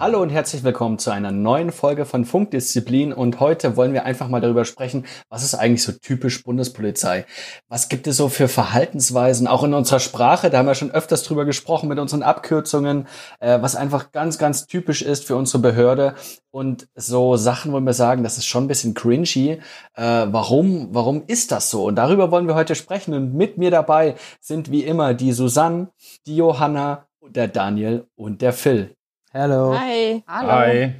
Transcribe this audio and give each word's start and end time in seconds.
Hallo 0.00 0.22
und 0.22 0.30
herzlich 0.30 0.62
willkommen 0.62 1.00
zu 1.00 1.10
einer 1.10 1.32
neuen 1.32 1.72
Folge 1.72 2.04
von 2.04 2.24
Funkdisziplin 2.24 3.12
und 3.12 3.40
heute 3.40 3.76
wollen 3.76 3.92
wir 3.92 4.04
einfach 4.04 4.28
mal 4.28 4.40
darüber 4.40 4.64
sprechen, 4.64 5.04
was 5.28 5.42
ist 5.42 5.56
eigentlich 5.56 5.82
so 5.82 5.90
typisch 5.90 6.44
Bundespolizei? 6.44 7.26
Was 7.66 7.88
gibt 7.88 8.06
es 8.06 8.16
so 8.16 8.28
für 8.28 8.46
Verhaltensweisen, 8.46 9.48
auch 9.48 9.64
in 9.64 9.74
unserer 9.74 9.98
Sprache, 9.98 10.50
da 10.50 10.58
haben 10.58 10.66
wir 10.66 10.76
schon 10.76 10.92
öfters 10.92 11.24
drüber 11.24 11.44
gesprochen 11.44 11.88
mit 11.88 11.98
unseren 11.98 12.22
Abkürzungen, 12.22 13.08
äh, 13.40 13.60
was 13.60 13.74
einfach 13.74 14.12
ganz, 14.12 14.38
ganz 14.38 14.68
typisch 14.68 15.02
ist 15.02 15.24
für 15.24 15.34
unsere 15.34 15.58
Behörde 15.58 16.14
und 16.52 16.86
so 16.94 17.34
Sachen 17.34 17.72
wollen 17.72 17.82
wir 17.82 17.92
sagen, 17.92 18.22
das 18.22 18.38
ist 18.38 18.46
schon 18.46 18.66
ein 18.66 18.68
bisschen 18.68 18.94
cringy. 18.94 19.58
Äh, 19.94 20.26
warum, 20.30 20.94
warum 20.94 21.24
ist 21.26 21.50
das 21.50 21.70
so? 21.70 21.84
Und 21.84 21.96
darüber 21.96 22.30
wollen 22.30 22.46
wir 22.46 22.54
heute 22.54 22.76
sprechen 22.76 23.14
und 23.14 23.34
mit 23.34 23.58
mir 23.58 23.72
dabei 23.72 24.14
sind 24.40 24.70
wie 24.70 24.84
immer 24.84 25.12
die 25.14 25.32
Susanne, 25.32 25.88
die 26.24 26.36
Johanna, 26.36 27.08
der 27.20 27.48
Daniel 27.48 28.06
und 28.14 28.42
der 28.42 28.52
Phil. 28.52 28.94
Hallo. 29.34 29.76
Hi. 29.78 30.22
Hallo. 30.26 30.52
Hi. 30.52 30.94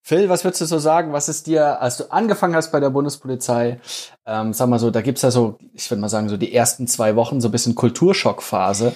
Phil, 0.00 0.28
was 0.28 0.44
würdest 0.44 0.60
du 0.60 0.66
so 0.66 0.78
sagen? 0.78 1.12
Was 1.12 1.28
ist 1.28 1.46
dir, 1.46 1.80
als 1.80 1.96
du 1.96 2.12
angefangen 2.12 2.54
hast 2.54 2.72
bei 2.72 2.80
der 2.80 2.90
Bundespolizei, 2.90 3.80
ähm, 4.26 4.52
sag 4.52 4.68
mal 4.68 4.78
so, 4.78 4.90
da 4.90 5.00
gibt's 5.00 5.22
ja 5.22 5.30
so, 5.30 5.58
ich 5.72 5.90
würde 5.90 6.00
mal 6.00 6.08
sagen, 6.08 6.28
so 6.28 6.36
die 6.36 6.54
ersten 6.54 6.86
zwei 6.86 7.16
Wochen 7.16 7.40
so 7.40 7.48
ein 7.48 7.52
bisschen 7.52 7.74
Kulturschockphase. 7.74 8.94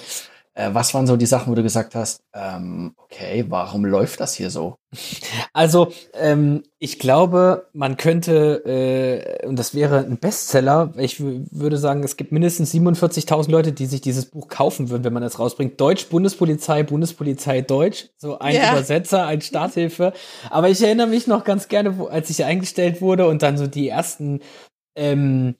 Äh, 0.59 0.73
was 0.73 0.93
waren 0.93 1.07
so 1.07 1.15
die 1.15 1.25
Sachen, 1.25 1.49
wo 1.49 1.55
du 1.55 1.63
gesagt 1.63 1.95
hast, 1.95 2.21
ähm, 2.33 2.93
okay, 2.97 3.45
warum 3.47 3.85
läuft 3.85 4.19
das 4.19 4.33
hier 4.33 4.49
so? 4.49 4.75
Also, 5.53 5.93
ähm, 6.13 6.63
ich 6.79 6.99
glaube, 6.99 7.67
man 7.71 7.95
könnte, 7.95 8.65
äh, 8.65 9.47
und 9.47 9.57
das 9.57 9.73
wäre 9.73 9.99
ein 9.99 10.17
Bestseller, 10.17 10.91
ich 10.97 11.21
würde 11.21 11.77
sagen, 11.77 12.03
es 12.03 12.17
gibt 12.17 12.33
mindestens 12.33 12.73
47.000 12.73 13.49
Leute, 13.49 13.71
die 13.71 13.85
sich 13.85 14.01
dieses 14.01 14.25
Buch 14.25 14.49
kaufen 14.49 14.89
würden, 14.89 15.05
wenn 15.05 15.13
man 15.13 15.23
es 15.23 15.39
rausbringt. 15.39 15.79
Deutsch, 15.79 16.07
Bundespolizei, 16.07 16.83
Bundespolizei 16.83 17.61
Deutsch, 17.61 18.09
so 18.17 18.39
ein 18.39 18.55
Ja. 18.55 18.73
Übersetzer, 18.73 19.25
ein 19.25 19.39
Starthilfe. 19.39 20.11
Aber 20.49 20.67
ich 20.67 20.83
erinnere 20.83 21.07
mich 21.07 21.25
noch 21.25 21.45
ganz 21.45 21.69
gerne, 21.69 21.97
wo, 21.97 22.07
als 22.07 22.29
ich 22.29 22.43
eingestellt 22.43 23.01
wurde 23.01 23.27
und 23.27 23.43
dann 23.43 23.57
so 23.57 23.65
die 23.65 23.87
ersten 23.87 24.41
ähm, 24.97 25.55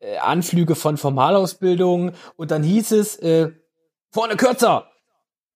äh, 0.00 0.18
Anflüge 0.18 0.74
von 0.74 0.98
Formalausbildung 0.98 2.12
und 2.36 2.50
dann 2.50 2.62
hieß 2.62 2.92
es, 2.92 3.16
äh, 3.16 3.52
vorne 4.14 4.36
kürzer. 4.36 4.86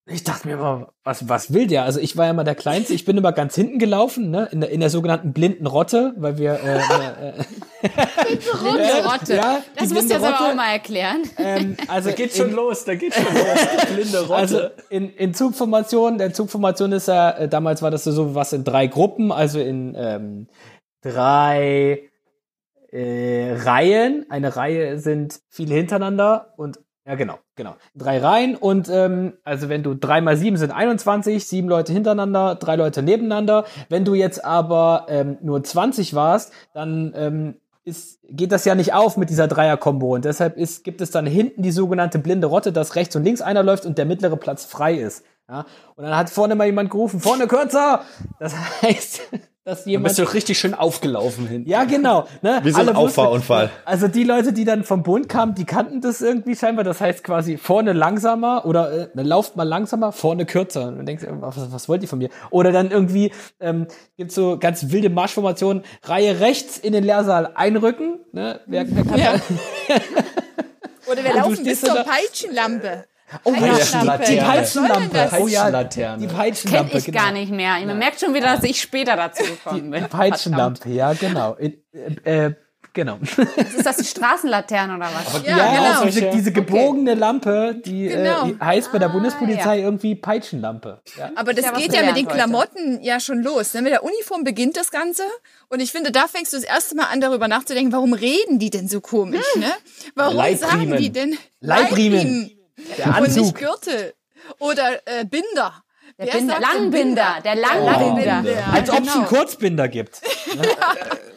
Ich 0.05 0.23
dachte 0.23 0.47
mir 0.47 0.55
immer, 0.55 0.91
was, 1.03 1.29
was 1.29 1.53
will 1.53 1.67
der? 1.67 1.83
Also 1.83 1.99
ich 1.99 2.17
war 2.17 2.25
ja 2.25 2.31
immer 2.31 2.43
der 2.43 2.55
Kleinste, 2.55 2.93
ich 2.93 3.05
bin 3.05 3.15
immer 3.15 3.31
ganz 3.31 3.53
hinten 3.53 3.77
gelaufen, 3.77 4.31
ne, 4.31 4.49
in 4.51 4.59
der, 4.59 4.71
in 4.71 4.79
der 4.79 4.89
sogenannten 4.89 5.33
blinden 5.33 5.67
Rotte, 5.67 6.13
weil 6.17 6.39
wir 6.39 6.53
äh, 6.53 6.79
äh, 7.27 7.29
äh, 7.29 7.33
Blinde 8.63 9.05
Rotte. 9.05 9.35
Ja, 9.35 9.61
das 9.75 9.89
musst 9.91 10.09
du 10.09 10.15
jetzt 10.15 10.25
aber 10.25 10.49
auch 10.49 10.55
mal 10.55 10.71
erklären. 10.71 11.21
ähm, 11.37 11.77
also 11.87 12.09
Da 12.09 12.15
geht's 12.15 12.39
in, 12.39 12.45
schon 12.45 12.55
los, 12.55 12.85
da 12.85 12.95
geht's 12.95 13.15
schon 13.15 13.33
los. 13.33 13.43
Die 13.81 13.93
blinde 13.93 14.19
Rotte. 14.21 14.35
Also 14.35 14.59
in, 14.89 15.11
in 15.11 15.33
Zugformation, 15.35 16.17
der 16.17 16.33
Zugformation 16.33 16.91
ist 16.91 17.07
ja, 17.07 17.29
äh, 17.31 17.47
damals 17.47 17.83
war 17.83 17.91
das 17.91 18.03
so 18.03 18.33
was 18.33 18.51
in 18.51 18.63
drei 18.63 18.87
Gruppen, 18.87 19.31
also 19.31 19.59
in 19.59 19.95
ähm, 19.95 20.47
drei 21.01 22.09
äh, 22.91 23.53
Reihen. 23.53 24.25
Eine 24.29 24.55
Reihe 24.55 24.97
sind 24.97 25.39
viele 25.49 25.75
hintereinander 25.75 26.53
und 26.57 26.79
ja 27.09 27.15
genau, 27.15 27.39
genau. 27.55 27.75
Drei 27.95 28.19
Reihen 28.19 28.55
und 28.55 28.87
ähm, 28.87 29.33
also 29.43 29.67
wenn 29.67 29.81
du 29.81 29.95
drei 29.95 30.21
mal 30.21 30.37
sieben 30.37 30.57
sind 30.57 30.69
21, 30.69 31.43
sieben 31.43 31.67
Leute 31.67 31.91
hintereinander, 31.91 32.53
drei 32.53 32.75
Leute 32.75 33.01
nebeneinander. 33.01 33.65
Wenn 33.89 34.05
du 34.05 34.13
jetzt 34.13 34.45
aber 34.45 35.07
ähm, 35.09 35.39
nur 35.41 35.63
20 35.63 36.13
warst, 36.13 36.53
dann 36.75 37.11
ähm, 37.15 37.55
ist, 37.83 38.19
geht 38.29 38.51
das 38.51 38.63
ja 38.63 38.75
nicht 38.75 38.93
auf 38.93 39.17
mit 39.17 39.31
dieser 39.31 39.47
Dreier-Kombo 39.47 40.13
und 40.13 40.23
deshalb 40.23 40.55
ist, 40.55 40.83
gibt 40.83 41.01
es 41.01 41.09
dann 41.09 41.25
hinten 41.25 41.63
die 41.63 41.71
sogenannte 41.71 42.19
blinde 42.19 42.45
Rotte, 42.45 42.71
dass 42.71 42.95
rechts 42.95 43.15
und 43.15 43.23
links 43.23 43.41
einer 43.41 43.63
läuft 43.63 43.87
und 43.87 43.97
der 43.97 44.05
mittlere 44.05 44.37
Platz 44.37 44.65
frei 44.65 44.93
ist. 44.93 45.25
Ja? 45.49 45.65
Und 45.95 46.03
dann 46.03 46.15
hat 46.15 46.29
vorne 46.29 46.53
mal 46.53 46.67
jemand 46.67 46.91
gerufen, 46.91 47.19
vorne 47.19 47.47
kürzer! 47.47 48.03
Das 48.39 48.53
heißt, 48.83 49.21
dass 49.69 49.83
Du 49.83 49.89
jemand... 49.91 50.15
bist 50.15 50.19
doch 50.19 50.33
richtig 50.33 50.57
schön 50.59 50.73
aufgelaufen 50.73 51.47
hin. 51.47 51.65
Ja, 51.67 51.83
genau. 51.83 52.25
Ne? 52.41 52.59
Wie 52.63 52.71
so 52.71 52.81
ein 52.81 52.89
Auffahrunfall. 52.95 53.69
Also 53.85 54.07
die 54.07 54.23
Leute, 54.23 54.51
die 54.53 54.65
dann 54.65 54.83
vom 54.83 55.03
Bund 55.03 55.29
kamen, 55.29 55.55
die 55.55 55.65
kannten 55.65 56.01
das 56.01 56.21
irgendwie 56.21 56.55
scheinbar. 56.55 56.83
Das 56.83 56.99
heißt 57.01 57.23
quasi 57.23 57.57
vorne 57.57 57.93
langsamer 57.93 58.65
oder 58.65 58.91
äh, 58.91 59.07
dann 59.13 59.25
lauft 59.25 59.55
mal 59.55 59.63
langsamer, 59.63 60.11
vorne 60.11 60.45
kürzer. 60.45 60.87
Und 60.87 60.97
du 60.99 61.03
denkst, 61.05 61.23
äh, 61.23 61.27
was, 61.31 61.71
was 61.71 61.87
wollt 61.89 62.01
ihr 62.01 62.07
von 62.07 62.19
mir? 62.19 62.29
Oder 62.49 62.71
dann 62.71 62.91
irgendwie 62.91 63.31
ähm, 63.59 63.87
gibt's 64.17 64.35
so 64.35 64.57
ganz 64.57 64.91
wilde 64.91 65.09
Marschformationen, 65.09 65.83
Reihe 66.03 66.39
rechts 66.39 66.77
in 66.77 66.93
den 66.93 67.03
Lehrsaal 67.03 67.51
einrücken. 67.55 68.19
Ne? 68.31 68.59
Wer, 68.65 68.85
wer 68.89 69.03
kann 69.05 69.19
Ja. 69.19 69.33
da- 69.87 69.95
Oder 71.11 71.23
wir 71.23 71.31
du 71.33 71.37
laufen 71.37 71.63
bis 71.63 71.81
zur 71.81 71.95
da- 71.95 72.03
Peitschenlampe. 72.03 73.05
Oh 73.43 73.53
ja, 73.53 73.59
Peitschenlampe. 73.59 74.25
die 74.27 74.35
Ja. 74.35 74.43
Peitschenlampe. 74.43 75.29
Oh 75.39 75.47
ja, 75.47 75.83
die 75.83 75.99
Kenn 75.99 76.27
Peitschenlampe. 76.29 76.97
ich 76.97 77.05
genau. 77.05 77.19
gar 77.23 77.31
nicht 77.31 77.51
mehr. 77.51 77.79
Man 77.85 77.97
merkt 77.99 78.19
schon 78.19 78.33
wieder, 78.33 78.55
dass 78.55 78.63
ich 78.63 78.81
später 78.81 79.15
dazu 79.15 79.43
gekommen 79.43 79.91
bin. 79.91 80.03
Die 80.03 80.07
Peitschenlampe, 80.09 80.89
ja, 80.89 81.13
genau. 81.13 81.53
In, 81.55 81.77
äh, 82.23 82.45
äh, 82.47 82.53
genau. 82.93 83.17
Ist 83.21 83.85
das 83.85 83.97
die 83.97 84.05
Straßenlaterne 84.05 84.95
oder 84.95 85.07
was? 85.13 85.43
Ja, 85.45 85.57
Ja, 85.57 85.93
genau. 85.99 86.05
diese, 86.05 86.29
diese 86.31 86.51
gebogene 86.51 87.13
Lampe, 87.13 87.79
die, 87.85 88.07
Genau. 88.07 88.47
äh, 88.47 88.53
die 88.53 88.59
heißt 88.59 88.91
bei 88.91 88.97
der 88.99 89.09
Ah, 89.09 89.11
Bundespolizei 89.11 89.77
ja. 89.77 89.83
irgendwie 89.85 90.15
Peitschenlampe. 90.15 91.01
Ja. 91.17 91.29
Aber 91.35 91.53
das 91.53 91.65
Ja, 91.65 91.71
geht 91.73 91.93
ja 91.93 92.01
mit 92.03 92.17
den 92.17 92.27
gelernt 92.27 92.53
heute. 92.55 92.71
Klamotten 92.73 93.03
ja 93.03 93.19
schon 93.19 93.43
los. 93.43 93.73
Ne? 93.75 93.83
Mit 93.83 93.91
der 93.91 94.03
Uniform 94.03 94.43
beginnt 94.43 94.75
das 94.75 94.89
Ganze. 94.91 95.23
Und 95.69 95.81
ich 95.81 95.91
finde, 95.91 96.11
da 96.11 96.27
fängst 96.27 96.51
du 96.53 96.57
das 96.57 96.65
erste 96.65 96.95
Mal 96.95 97.05
an, 97.11 97.21
darüber 97.21 97.47
nachzudenken, 97.47 97.91
warum 97.93 98.13
reden 98.13 98.57
die 98.57 98.71
denn 98.71 98.87
so 98.87 99.01
komisch? 99.01 99.45
Hm. 99.53 99.61
Ne? 99.61 99.71
Warum 100.15 100.35
Leibriemen. 100.37 100.59
sagen 100.69 100.97
die 100.97 101.09
denn 101.11 101.37
Leibriemen. 101.61 102.51
Der 102.97 103.07
und 103.07 103.21
nicht 103.21 103.37
Anzug. 103.37 103.55
Gürtel? 103.55 104.13
Oder 104.59 104.99
äh, 105.05 105.25
Binder. 105.25 105.83
Der 106.19 106.27
Wer 106.27 106.33
Binder, 106.33 106.59
Langbinder, 106.59 107.35
der 107.45 107.55
Langbinder. 107.55 108.25
Langbinder. 108.25 108.63
Als 108.73 108.89
ob 108.89 109.03
es 109.03 109.07
einen 109.07 109.25
genau. 109.25 109.27
Kurzbinder 109.27 109.87
gibt. 109.87 110.19
Ne? 110.49 110.63
Äh, 110.63 110.65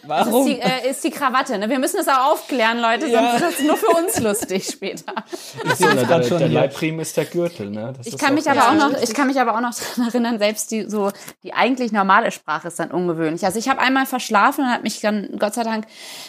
Das 0.09 0.26
ist 0.26 0.32
Warum? 0.32 0.47
die, 0.47 0.59
äh, 0.59 0.91
ist 0.91 1.04
die 1.04 1.10
Krawatte. 1.10 1.59
Ne? 1.59 1.69
Wir 1.69 1.78
müssen 1.78 1.98
das 1.98 2.09
auch 2.09 2.32
aufklären, 2.32 2.81
Leute, 2.81 3.06
Ja. 3.06 3.38
sonst 3.38 3.43
ist 3.50 3.59
das 3.60 3.66
nur 3.66 3.76
für 3.76 3.88
uns 3.88 4.19
lustig 4.20 4.66
später. 4.66 5.12
Ich 5.65 5.75
sehe 5.75 5.94
der, 5.94 6.04
das 6.06 6.28
schon 6.28 6.38
der. 6.38 6.48
Leibprim 6.48 6.98
ist 6.98 7.16
der 7.16 7.26
Gürtel, 7.26 7.70
ne? 7.70 7.93
Das 7.97 8.06
Ich 8.06 8.16
kann 8.19 8.34
mich 8.34 8.50
aber 8.50 8.62
auch 8.62 8.75
Ja, 8.75 8.88
noch, 8.88 9.00
ich 9.00 9.12
kann 9.15 9.26
mich 9.28 9.38
aber 9.38 9.54
auch 9.54 9.60
noch 9.60 9.72
daran 9.75 10.09
erinnern, 10.09 10.38
selbst 10.38 10.70
die 10.72 10.88
so 10.91 11.12
die 11.44 11.53
eigentlich 11.53 11.93
normale 11.93 12.32
Sprache 12.32 12.69
ist 12.69 12.81
dann 12.81 12.91
ungewöhnlich. 12.91 13.44
Also 13.44 13.59
ich 13.60 13.69
habe 13.69 13.81
einmal 13.81 14.06
verschlafen 14.06 14.64
und 14.64 14.70
hat 14.72 14.82
mich 14.82 15.00
dann 15.03 15.28
Gott 15.38 15.54
sei 15.54 15.62
Dank 15.62 15.87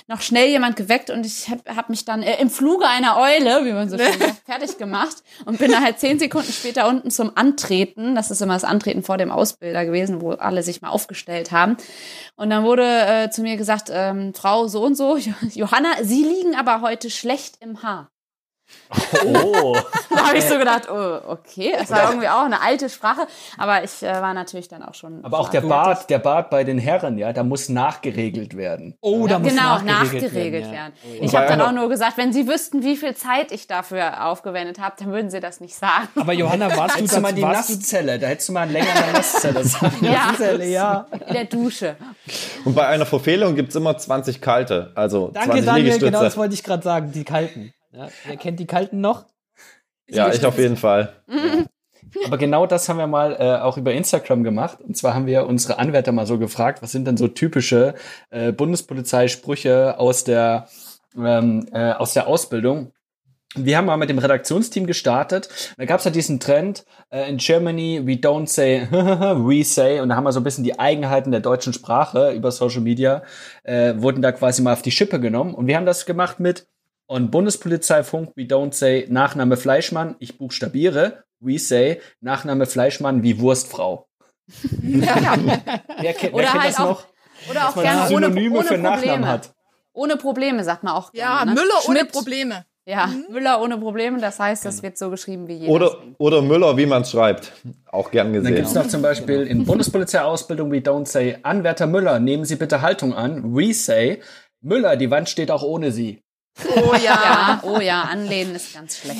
noch 0.08 0.22
schnell 0.22 0.50
jemand 0.50 0.76
geweckt 0.76 1.10
und 1.10 1.26
ich 1.26 1.50
habe 1.50 1.62
hab 1.76 1.90
mich 1.90 2.04
dann 2.06 2.22
äh, 2.22 2.40
im 2.42 2.50
Fluge 2.52 2.86
einer 2.86 3.18
Eule, 3.18 3.66
wie 3.66 3.72
man 3.72 3.90
so 3.90 3.98
schön 3.98 4.12
sagt, 4.20 4.36
fertig 4.46 4.78
gemacht 4.78 5.16
und 5.46 5.58
bin 5.58 5.72
dann 5.72 5.84
halt 5.84 6.00
zehn 6.00 6.20
Sekunden 6.20 6.52
später 6.52 6.88
unten 6.88 7.10
zum 7.10 7.32
Antreten. 7.36 8.14
Das 8.14 8.30
ist 8.30 8.42
immer 8.44 8.54
das 8.54 8.64
Antreten 8.64 9.04
vor 9.04 9.18
dem 9.18 9.32
Ausbilder 9.32 9.86
gewesen, 9.86 10.22
wo 10.22 10.32
alle 10.32 10.64
sich 10.64 10.82
mal 10.82 10.90
aufgestellt 10.90 11.52
haben. 11.52 11.78
Und 12.36 12.50
dann 12.50 12.64
wurde 12.64 12.84
äh, 12.84 13.30
zu 13.30 13.42
mir 13.42 13.58
gesagt, 13.58 13.90
ähm, 13.92 14.34
Frau 14.34 14.68
so 14.68 14.84
und 14.84 14.96
so, 14.96 15.18
Johanna, 15.54 15.90
Sie 16.04 16.24
liegen 16.24 16.56
aber 16.56 16.82
heute 16.82 17.10
schlecht 17.10 17.58
im 17.62 17.84
Haar. 17.84 18.13
Oh. 19.26 19.76
Da 20.16 20.28
habe 20.28 20.38
ich 20.38 20.46
so 20.46 20.58
gedacht, 20.60 20.84
oh, 20.90 21.20
okay, 21.28 21.74
es 21.82 21.90
war 21.90 22.10
irgendwie 22.10 22.28
auch 22.30 22.44
eine 22.46 22.62
alte 22.62 22.88
Sprache, 22.90 23.22
aber 23.58 23.84
ich 23.84 24.04
äh, 24.04 24.22
war 24.22 24.34
natürlich 24.36 24.68
dann 24.68 24.84
auch 24.84 24.94
schon. 24.94 25.26
Aber 25.26 25.40
auch 25.40 25.50
der 25.50 25.62
Bart, 25.62 26.10
der 26.10 26.20
Bart 26.20 26.50
bei 26.52 26.64
den 26.64 26.78
Herren, 26.78 27.18
ja, 27.18 27.34
da 27.34 27.44
muss 27.44 27.68
nachgeregelt 27.68 28.56
werden. 28.56 28.96
Oh, 29.02 29.26
da 29.28 29.40
muss 29.40 29.50
Genau, 29.50 29.80
nachgeregelt, 29.82 30.24
nachgeregelt 30.24 30.64
werden. 30.66 30.72
werden. 30.72 30.94
ja. 31.18 31.24
Ich 31.24 31.36
habe 31.36 31.48
dann 31.48 31.62
auch 31.62 31.72
nur 31.72 31.90
gesagt, 31.90 32.18
wenn 32.18 32.32
Sie 32.32 32.48
wüssten, 32.48 32.84
wie 32.84 32.96
viel 32.96 33.16
Zeit 33.16 33.52
ich 33.52 33.66
dafür 33.68 34.26
aufgewendet 34.28 34.80
habe, 34.80 34.96
dann 35.00 35.12
würden 35.12 35.30
Sie 35.32 35.40
das 35.40 35.60
nicht 35.60 35.76
sagen. 35.76 36.08
Aber 36.16 36.34
Johanna, 36.34 36.76
warst 36.78 37.00
du 37.00 37.06
du 37.08 37.20
mal 37.20 37.30
das? 37.34 37.36
die 37.36 37.42
Nasszelle, 37.76 38.20
da 38.20 38.28
hättest 38.28 38.50
du 38.50 38.54
mal 38.54 38.70
länger 38.70 38.88
in 38.96 39.04
der 39.06 39.14
Nasszelle 39.14 39.64
sein. 39.64 39.92
Ja, 40.02 40.34
Zelle, 40.38 40.66
ja. 40.68 41.08
in 41.28 41.34
der 41.34 41.46
Dusche. 41.46 41.96
Und 42.66 42.76
bei 42.76 42.86
einer 42.88 43.06
Verfehlung 43.06 43.56
gibt's 43.56 43.76
immer 43.76 43.98
20 43.98 44.40
kalte, 44.42 44.92
also 44.96 45.30
Danke, 45.34 45.50
20 45.50 45.66
Daniel, 45.66 45.84
Liegestütze. 45.86 46.06
genau 46.12 46.24
das 46.24 46.38
wollte 46.38 46.54
ich 46.54 46.64
gerade 46.64 46.84
sagen. 46.84 47.12
Die 47.12 47.24
Kalten. 47.24 47.74
Ja, 47.94 48.10
wer 48.26 48.38
kennt 48.38 48.60
die 48.60 48.66
Kalten 48.66 49.02
noch? 49.02 49.26
ja, 50.08 50.32
ich 50.32 50.44
auf 50.46 50.58
jeden 50.58 50.78
Fall. 50.78 51.14
Aber 52.26 52.38
genau 52.38 52.66
das 52.66 52.90
haben 52.90 52.98
wir 52.98 53.08
mal 53.08 53.34
äh, 53.40 53.62
auch 53.62 53.78
über 53.78 53.94
Instagram 53.94 54.44
gemacht. 54.44 54.80
Und 54.82 54.98
zwar 54.98 55.14
haben 55.14 55.26
wir 55.26 55.46
unsere 55.46 55.80
Anwärter 55.80 56.12
mal 56.12 56.26
so 56.26 56.38
gefragt, 56.38 56.82
was 56.82 56.92
sind 56.92 57.06
denn 57.06 57.18
so 57.18 57.28
typische 57.28 57.94
äh, 58.30 58.52
Bundespolizeisprüche 58.52 59.98
aus 60.00 60.24
der, 60.24 60.68
ähm, 61.16 61.68
äh, 61.72 61.94
aus 61.94 62.14
der 62.14 62.28
Ausbildung. 62.28 62.92
Wir 63.56 63.78
haben 63.78 63.86
mal 63.86 63.98
mit 63.98 64.10
dem 64.10 64.18
Redaktionsteam 64.18 64.88
gestartet. 64.88 65.50
Da 65.78 65.86
gab 65.86 66.00
es 66.00 66.06
ja 66.06 66.12
diesen 66.12 66.40
Trend, 66.40 66.86
äh, 67.12 67.30
in 67.30 67.38
Germany, 67.38 68.02
we 68.04 68.14
don't 68.14 68.48
say, 68.48 68.88
we 68.92 69.64
say. 69.64 70.00
Und 70.00 70.10
da 70.10 70.16
haben 70.16 70.24
wir 70.24 70.32
so 70.32 70.40
ein 70.40 70.44
bisschen 70.44 70.64
die 70.64 70.80
Eigenheiten 70.80 71.32
der 71.32 71.42
deutschen 71.42 71.74
Sprache 71.74 72.32
über 72.32 72.52
Social 72.52 72.82
Media, 72.82 73.22
äh, 73.64 73.94
wurden 73.98 74.24
da 74.24 74.32
quasi 74.32 74.64
mal 74.64 74.74
auf 74.74 74.82
die 74.82 74.92
Schippe 74.92 75.20
genommen. 75.20 75.54
Und 75.54 75.68
wir 75.68 75.78
haben 75.78 75.86
das 75.86 76.08
gemacht 76.08 76.40
mit 76.40 76.68
Und 77.14 77.30
Bundespolizeifunk, 77.30 78.32
we 78.36 78.42
don't 78.46 78.74
say 78.74 79.06
Nachname 79.08 79.56
Fleischmann, 79.56 80.16
ich 80.18 80.40
buchstabiere. 80.40 81.24
We 81.40 81.60
say 81.60 82.02
Nachname 82.22 82.66
Fleischmann 82.66 83.22
wie 83.22 83.40
Wurstfrau. 83.40 84.08
Ja. 84.82 85.38
Wer, 86.02 86.14
kennt- 86.14 86.34
wer 86.34 86.34
Oder 86.34 86.44
kennt 86.48 86.64
halt 86.64 86.70
das 86.72 86.80
auch, 86.80 86.86
noch? 86.88 87.06
oder 87.52 87.70
auch 87.70 87.76
gerne 87.76 88.00
ohne, 88.02 88.08
Synonyme 88.26 88.58
ohne 88.58 88.68
für 88.68 88.78
Nachnamen 88.80 89.00
Probleme. 89.04 89.28
hat. 89.28 89.54
Ohne 89.94 90.18
Probleme 90.18 90.64
sagt 90.64 90.82
man 90.84 90.94
auch 90.96 91.12
Ja, 91.14 91.44
gerne. 91.44 91.54
ne? 91.54 91.62
Müller 91.62 91.76
ohne 91.88 92.00
Schmidt. 92.00 92.12
Probleme. 92.12 92.66
Ja, 92.88 93.10
Müller 93.30 93.62
ohne 93.62 93.78
Probleme. 93.78 94.20
Das 94.20 94.40
heißt, 94.40 94.66
das 94.66 94.82
wird 94.82 94.98
so 94.98 95.12
geschrieben 95.12 95.48
wie 95.48 95.54
jeder. 95.54 95.72
Oder, 95.72 95.96
oder 96.18 96.42
Müller, 96.42 96.76
wie 96.78 96.88
man 96.88 97.04
es 97.04 97.12
schreibt. 97.12 97.52
Auch 97.92 98.10
gern 98.10 98.34
Dann 98.34 98.42
gesehen. 98.42 98.56
gibt's 98.56 98.74
noch 98.74 98.88
zum 98.88 99.04
Beispiel 99.04 99.44
in 99.44 99.66
Bundespolizeiausbildung 99.66 100.72
we 100.72 100.78
don't 100.78 101.06
say 101.08 101.38
Anwärter 101.44 101.86
Müller, 101.86 102.18
nehmen 102.20 102.44
Sie 102.44 102.56
bitte 102.56 102.82
Haltung 102.82 103.14
an. 103.14 103.56
We 103.56 103.72
say 103.76 104.20
Müller, 104.62 104.96
die 104.98 105.12
Wand 105.12 105.30
steht 105.30 105.52
auch 105.52 105.62
ohne 105.62 105.92
Sie. 105.92 106.23
Oh 106.76 106.94
ja. 106.94 107.00
Ja, 107.00 107.62
oh 107.64 107.80
ja, 107.80 108.04
anlehnen 108.04 108.56
ist 108.56 108.74
ganz 108.74 108.98
schlecht. 108.98 109.20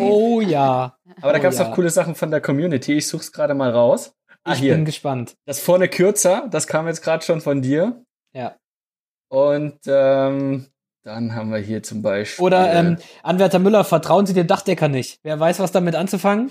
Oh 0.00 0.40
ja. 0.40 0.96
Aber 1.20 1.32
da 1.32 1.38
Oh 1.38 1.42
gab's 1.42 1.58
ja. 1.58 1.64
noch 1.68 1.74
coole 1.74 1.90
Sachen 1.90 2.14
von 2.14 2.30
der 2.30 2.40
Community. 2.40 2.94
Ich 2.94 3.06
such's 3.08 3.32
gerade 3.32 3.54
mal 3.54 3.70
raus. 3.70 4.14
Ah, 4.44 4.52
Ich 4.52 4.58
hier. 4.58 4.74
bin 4.74 4.84
gespannt. 4.84 5.36
Das 5.46 5.60
vorne 5.60 5.88
kürzer, 5.88 6.46
das 6.50 6.66
kam 6.66 6.86
jetzt 6.86 7.02
gerade 7.02 7.24
schon 7.24 7.40
von 7.40 7.62
dir. 7.62 8.04
Ja. 8.34 8.56
Und 9.28 9.78
ähm, 9.86 10.66
dann 11.02 11.34
haben 11.34 11.50
wir 11.50 11.58
hier 11.58 11.82
zum 11.82 12.02
Beispiel. 12.02 12.44
Oder 12.44 12.72
ähm, 12.74 12.98
Anwärter 13.22 13.58
Müller, 13.58 13.84
vertrauen 13.84 14.26
Sie 14.26 14.34
dem 14.34 14.46
Dachdecker 14.46 14.88
nicht. 14.88 15.18
Wer 15.22 15.40
weiß, 15.40 15.58
was 15.60 15.72
damit 15.72 15.94
anzufangen? 15.96 16.50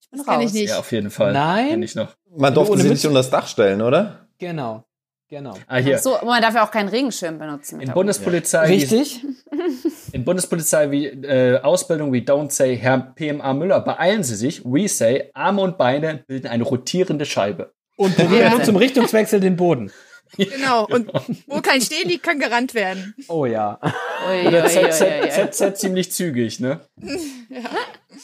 Ich 0.00 0.10
bin 0.10 0.18
Das 0.18 0.26
kenn 0.26 0.40
ich 0.40 0.46
raus. 0.46 0.52
nicht. 0.54 0.68
ja, 0.70 0.78
auf 0.78 0.92
jeden 0.92 1.10
Fall. 1.10 1.32
Nein? 1.32 1.68
Kenn 1.70 1.82
ich 1.82 1.94
noch. 1.96 2.14
Man 2.36 2.54
durfte 2.54 2.78
sie 2.78 2.88
nicht 2.88 3.04
unter 3.04 3.18
das 3.18 3.30
Dach 3.30 3.48
stellen, 3.48 3.82
oder? 3.82 4.28
Genau. 4.38 4.84
Genau. 5.28 5.54
Ah, 5.66 5.78
hier. 5.78 5.96
Ach 5.96 6.02
so, 6.02 6.18
man 6.24 6.40
darf 6.40 6.54
ja 6.54 6.64
auch 6.64 6.70
keinen 6.70 6.88
Regenschirm 6.88 7.38
benutzen. 7.38 7.80
In 7.80 7.90
Bundespolizei, 7.92 8.66
Richtig? 8.66 9.24
in 10.12 10.24
Bundespolizei 10.24 10.90
wie 10.92 11.06
äh, 11.06 11.60
Ausbildung 11.60 12.12
wie 12.12 12.20
Don't 12.20 12.52
Say 12.52 12.76
Herr 12.76 13.12
PMA 13.16 13.52
Müller, 13.54 13.80
beeilen 13.80 14.22
Sie 14.22 14.36
sich. 14.36 14.64
We 14.64 14.88
say 14.88 15.30
Arme 15.34 15.62
und 15.62 15.78
Beine 15.78 16.22
bilden 16.28 16.46
eine 16.46 16.62
rotierende 16.62 17.26
Scheibe. 17.26 17.72
Und 17.96 18.16
berühren 18.16 18.40
Ja. 18.42 18.50
nur 18.50 18.62
zum 18.62 18.76
Richtungswechsel 18.76 19.40
den 19.40 19.56
Boden. 19.56 19.90
Genau. 20.36 20.86
Und 20.86 21.10
wo 21.48 21.60
kein 21.60 21.80
Steh 21.80 22.04
liegt, 22.04 22.22
kann 22.22 22.38
gerannt 22.38 22.74
werden. 22.74 23.14
Oh 23.28 23.46
ja. 23.46 23.80
Oder 24.46 24.66
ZZ, 24.66 25.78
ziemlich 25.80 26.12
zügig, 26.12 26.60
ne? 26.60 26.80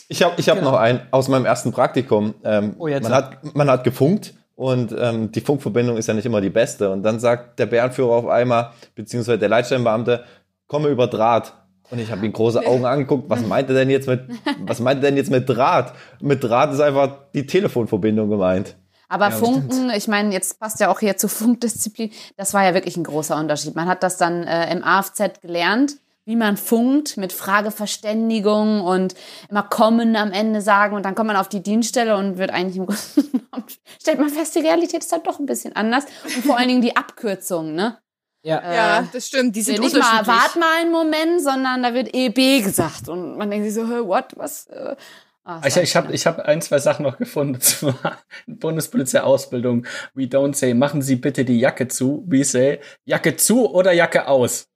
Ich 0.09 0.23
habe 0.23 0.35
ich 0.37 0.49
hab 0.49 0.61
noch 0.63 0.75
einen 0.75 1.01
aus 1.11 1.29
meinem 1.29 1.47
ersten 1.47 1.73
Praktikum. 1.73 2.35
Ähm, 2.45 2.75
Oh, 2.79 2.87
jetzt 2.89 3.05
man, 3.05 3.13
hat, 3.15 3.55
man 3.57 3.71
hat 3.71 3.85
gefunkt 3.85 4.35
und 4.55 4.95
ähm, 4.99 5.33
die 5.33 5.41
Funkverbindung 5.41 5.97
ist 5.97 6.09
ja 6.09 6.15
nicht 6.15 6.27
immer 6.27 6.41
die 6.41 6.51
beste. 6.51 6.91
Und 6.91 7.03
dann 7.03 7.19
sagt 7.21 7.59
der 7.59 7.67
Bärenführer 7.67 8.13
auf 8.13 8.27
einmal, 8.27 8.71
beziehungsweise 8.95 9.39
der 9.39 9.49
Leitstellenbeamte, 9.49 10.25
komme 10.67 10.89
über 10.89 11.07
Draht. 11.07 11.55
Und 11.91 11.99
ich 11.99 12.11
habe 12.11 12.25
ihn 12.25 12.33
große 12.33 12.67
Augen 12.67 12.87
angeguckt. 12.87 13.29
Was 13.29 13.47
meint 13.47 13.69
er 13.69 13.75
denn 13.75 13.91
jetzt 13.91 14.09
mit, 14.09 14.23
was 14.67 14.81
meint 14.81 15.03
er 15.03 15.11
denn 15.11 15.17
jetzt 15.17 15.31
mit 15.31 15.49
Draht? 15.49 15.93
Mit 16.21 16.43
Draht 16.43 16.73
ist 16.73 16.81
einfach 16.81 17.17
die 17.35 17.47
Telefonverbindung 17.47 18.31
gemeint. 18.31 18.77
Aber 19.09 19.29
Ja, 19.29 19.31
Funken, 19.33 19.91
ich 19.95 20.09
meine, 20.09 20.33
jetzt 20.33 20.59
passt 20.59 20.81
ja 20.81 20.91
auch 20.91 21.01
hier 21.01 21.19
zur 21.19 21.29
Funkdisziplin, 21.29 22.11
das 22.39 22.55
war 22.55 22.65
ja 22.65 22.73
wirklich 22.73 22.97
ein 22.97 23.05
großer 23.05 23.37
Unterschied. 23.37 23.75
Man 23.75 23.87
hat 23.87 24.03
das 24.03 24.17
dann 24.17 24.45
äh, 24.45 24.73
im 24.73 24.83
AFZ 24.83 25.43
gelernt, 25.43 25.97
wie 26.25 26.37
man 26.37 26.57
funkt 26.57 27.17
mit 27.17 27.33
Frageverständigung 27.33 28.81
und 28.81 29.15
immer 29.49 29.65
kommen 29.65 30.15
am 30.17 30.33
Ende 30.33 30.61
sagen 30.61 30.95
und 30.95 31.05
dann 31.05 31.15
kommt 31.15 31.29
man 31.29 31.37
auf 31.37 31.49
die 31.49 31.63
Dienststelle 31.63 32.17
und 32.17 32.39
wird 32.39 32.51
eigentlich 32.51 32.77
im 32.77 32.87
Grunde 32.87 33.03
genommen, 33.15 33.67
stellt 34.01 34.21
man 34.21 34.29
fest, 34.29 34.55
die 34.55 34.61
Realität 34.61 35.03
ist 35.03 35.13
dann 35.13 35.23
doch 35.25 35.41
ein 35.41 35.47
bisschen 35.47 35.75
anders 35.75 36.05
und 36.25 36.45
vor 36.45 36.59
allen 36.59 36.69
Dingen 36.69 36.83
die 36.83 36.97
Abkürzung, 36.97 37.75
ne? 37.75 37.99
Ja. 38.45 38.75
Ja, 38.75 39.09
das 39.13 39.29
stimmt. 39.29 39.55
Die 39.55 39.63
sind 39.63 39.79
nicht 39.81 39.97
mal, 39.97 40.27
wart 40.27 40.57
mal 40.57 40.81
einen 40.81 40.91
Moment, 40.91 41.41
sondern 41.41 41.83
da 41.83 41.95
wird 41.95 42.13
EB 42.13 42.65
gesagt 42.65 43.09
und 43.09 43.37
man 43.37 43.51
denkt 43.51 43.67
sich 43.67 43.75
so, 43.75 43.87
hä, 43.87 44.01
what, 44.05 44.33
was? 44.37 44.67
Äh, 44.67 44.97
ah, 45.45 45.61
Ich, 45.65 45.77
ich 45.77 45.95
habe 45.95 46.13
ich 46.13 46.27
hab 46.27 46.41
ein, 46.41 46.61
zwei 46.61 46.79
Sachen 46.79 47.05
noch 47.05 47.19
gefunden. 47.19 47.61
Zwar 47.61 48.19
Bundespolizei-Ausbildung. 48.49 49.87
We 50.15 50.25
don't 50.25 50.55
say, 50.55 50.75
machen 50.75 51.03
Sie 51.03 51.17
bitte 51.17 51.45
die 51.45 51.61
Jacke 51.61 51.87
zu. 51.87 52.25
We 52.27 52.45
say, 52.45 52.81
Jacke 53.05 53.37
zu 53.37 53.71
oder 53.71 53.93
Jacke 53.93 54.27
aus. 54.27 54.72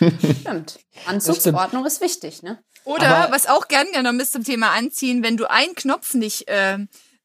stimmt. 0.40 0.78
Anzugsordnung 1.06 1.84
ist 1.86 2.00
wichtig, 2.00 2.42
ne? 2.42 2.58
Oder 2.84 3.08
Aber- 3.24 3.32
was 3.34 3.46
auch 3.46 3.68
gern 3.68 3.86
genommen 3.92 4.20
ist 4.20 4.32
zum 4.32 4.44
Thema 4.44 4.70
Anziehen, 4.70 5.22
wenn 5.22 5.36
du 5.36 5.50
einen 5.50 5.74
Knopf 5.74 6.14
nicht 6.14 6.48
äh, 6.48 6.78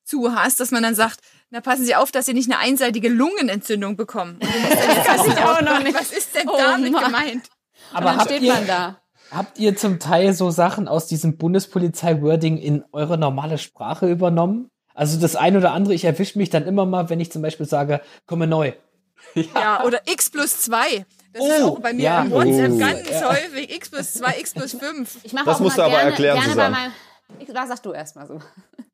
zu 0.03 0.33
hast, 0.35 0.59
dass 0.59 0.71
man 0.71 0.83
dann 0.83 0.95
sagt, 0.95 1.19
na 1.51 1.61
passen 1.61 1.85
Sie 1.85 1.95
auf, 1.95 2.11
dass 2.11 2.25
Sie 2.25 2.33
nicht 2.33 2.49
eine 2.51 2.59
einseitige 2.59 3.09
Lungenentzündung 3.09 3.95
bekommen. 3.97 4.35
Und 4.41 4.41
wissen, 4.43 5.31
ich 5.37 5.37
auch 5.43 5.61
noch 5.61 5.83
nicht. 5.83 5.93
Was 5.99 6.11
ist 6.11 6.33
denn 6.35 6.47
Oh 6.49 6.57
damit 6.57 6.91
Mann. 6.93 7.03
gemeint? 7.05 7.49
Aber 7.93 8.05
dann 8.05 8.17
habt 8.19 8.29
steht 8.29 8.41
ihr, 8.41 8.53
man 8.53 8.67
da. 8.67 9.01
habt 9.31 9.59
ihr 9.59 9.75
zum 9.75 9.99
Teil 9.99 10.33
so 10.33 10.49
Sachen 10.49 10.87
aus 10.87 11.07
diesem 11.07 11.37
Bundespolizei-Wording 11.37 12.57
in 12.57 12.83
eure 12.93 13.17
normale 13.17 13.57
Sprache 13.57 14.09
übernommen? 14.09 14.69
Also 14.93 15.19
das 15.19 15.35
eine 15.35 15.57
oder 15.57 15.71
andere, 15.73 15.93
ich 15.93 16.05
erwische 16.05 16.37
mich 16.37 16.49
dann 16.49 16.65
immer 16.65 16.85
mal, 16.85 17.09
wenn 17.09 17.19
ich 17.19 17.31
zum 17.31 17.41
Beispiel 17.41 17.65
sage, 17.65 18.01
komme 18.25 18.47
neu. 18.47 18.73
Ja, 19.35 19.83
oder 19.83 20.01
X 20.05 20.29
plus 20.29 20.59
2. 20.61 21.05
Das 21.33 21.43
ist 21.45 21.61
Oh, 21.61 21.67
auch 21.67 21.79
bei 21.79 21.93
mir 21.93 22.03
ja. 22.03 22.21
im 22.23 22.31
WhatsApp 22.31 22.71
Oh. 22.71 22.77
ganz 22.77 23.23
häufig. 23.23 23.73
X 23.75 23.89
plus 23.89 24.13
2, 24.13 24.39
X 24.39 24.53
plus 24.53 24.71
5. 24.73 25.17
Ich 25.23 25.33
mache 25.33 25.45
Das 25.45 25.55
auch 25.57 25.59
musst 25.61 25.77
du 25.77 25.81
aber 25.83 25.91
gerne, 25.95 26.09
erklären, 26.11 26.35
gerne 26.39 26.47
bei 26.47 26.53
Susanne. 26.65 26.75
meinem. 26.75 26.93
Ich, 27.39 27.47
da 27.53 27.67
sagst 27.67 27.85
du 27.85 27.93
erst 27.93 28.15
mal 28.15 28.27
so. 28.27 28.41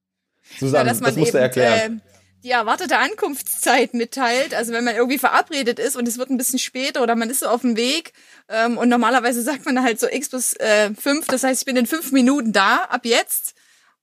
Susanne, 0.59 0.83
Ja, 0.85 0.89
dass 0.93 0.99
man 1.01 1.09
das 1.09 1.17
musst 1.17 1.33
du 1.33 1.37
eben 1.37 1.43
erklären. 1.43 2.01
Äh, 2.05 2.17
die 2.43 2.51
erwartete 2.51 2.97
Ankunftszeit 2.99 3.93
mitteilt. 3.95 4.53
Also 4.53 4.71
wenn 4.71 4.83
man 4.83 4.95
irgendwie 4.95 5.17
verabredet 5.17 5.79
ist 5.79 5.95
und 5.95 6.07
es 6.07 6.17
wird 6.19 6.29
ein 6.29 6.37
bisschen 6.37 6.59
später 6.59 7.01
oder 7.01 7.15
man 7.15 7.29
ist 7.31 7.39
so 7.39 7.47
auf 7.47 7.61
dem 7.61 7.75
Weg 7.75 8.13
ähm, 8.47 8.77
und 8.77 8.89
normalerweise 8.89 9.41
sagt 9.41 9.65
man 9.65 9.81
halt 9.81 9.99
so 9.99 10.07
x 10.07 10.29
plus 10.29 10.53
äh, 10.57 10.93
5, 10.93 11.25
das 11.27 11.43
heißt, 11.43 11.61
ich 11.61 11.65
bin 11.65 11.75
in 11.75 11.87
fünf 11.87 12.11
Minuten 12.11 12.53
da, 12.53 12.83
ab 12.89 13.05
jetzt. 13.05 13.55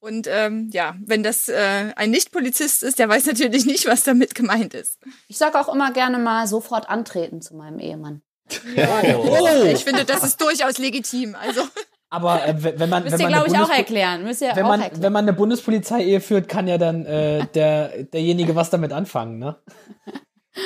Und 0.05 0.27
ähm, 0.31 0.69
ja, 0.71 0.97
wenn 1.03 1.23
das 1.23 1.49
äh, 1.49 1.93
ein 1.97 2.11
Nicht-Polizist 2.11 2.83
ist, 2.83 2.99
der 2.99 3.09
weiß 3.09 3.25
natürlich 3.25 3.65
nicht, 3.65 3.87
was 3.87 4.03
damit 4.03 4.35
gemeint 4.35 4.75
ist. 4.75 4.99
Ich 5.29 5.39
sage 5.39 5.59
auch 5.59 5.73
immer 5.73 5.93
gerne 5.95 6.19
mal 6.19 6.47
sofort 6.47 6.91
antreten 6.91 7.41
zu 7.41 7.57
meinem 7.57 7.79
Ehemann. 7.79 8.21
Oh. 8.77 9.65
Ich 9.65 9.83
finde, 9.83 10.05
das 10.05 10.23
ist 10.23 10.39
durchaus 10.43 10.77
legitim. 10.77 11.35
Also 11.35 11.63
Aber 12.11 12.47
äh, 12.47 12.55
wenn 12.79 12.91
man, 12.91 13.05
Müsst 13.05 13.15
wenn 13.15 13.21
ihr, 13.21 13.31
man, 13.31 13.35
eine 13.35 13.45
glaube 13.45 13.49
ich, 13.49 13.71
auch 13.73 13.75
erklären. 13.75 14.25
Müsst 14.25 14.43
ihr 14.43 14.55
wenn 14.55 14.65
auch 14.65 14.69
man, 14.69 14.83
erklären. 14.83 15.03
wenn 15.03 15.13
man 15.15 15.25
eine 15.25 15.33
Bundespolizei-Ehe 15.33 16.21
führt, 16.21 16.51
kann 16.51 16.69
ja 16.69 16.77
dann 16.77 17.07
äh, 17.07 17.47
der, 17.55 18.05
derjenige 18.05 18.55
was 18.55 18.69
damit 18.69 18.93
anfangen, 18.93 19.39
ne? 19.39 19.57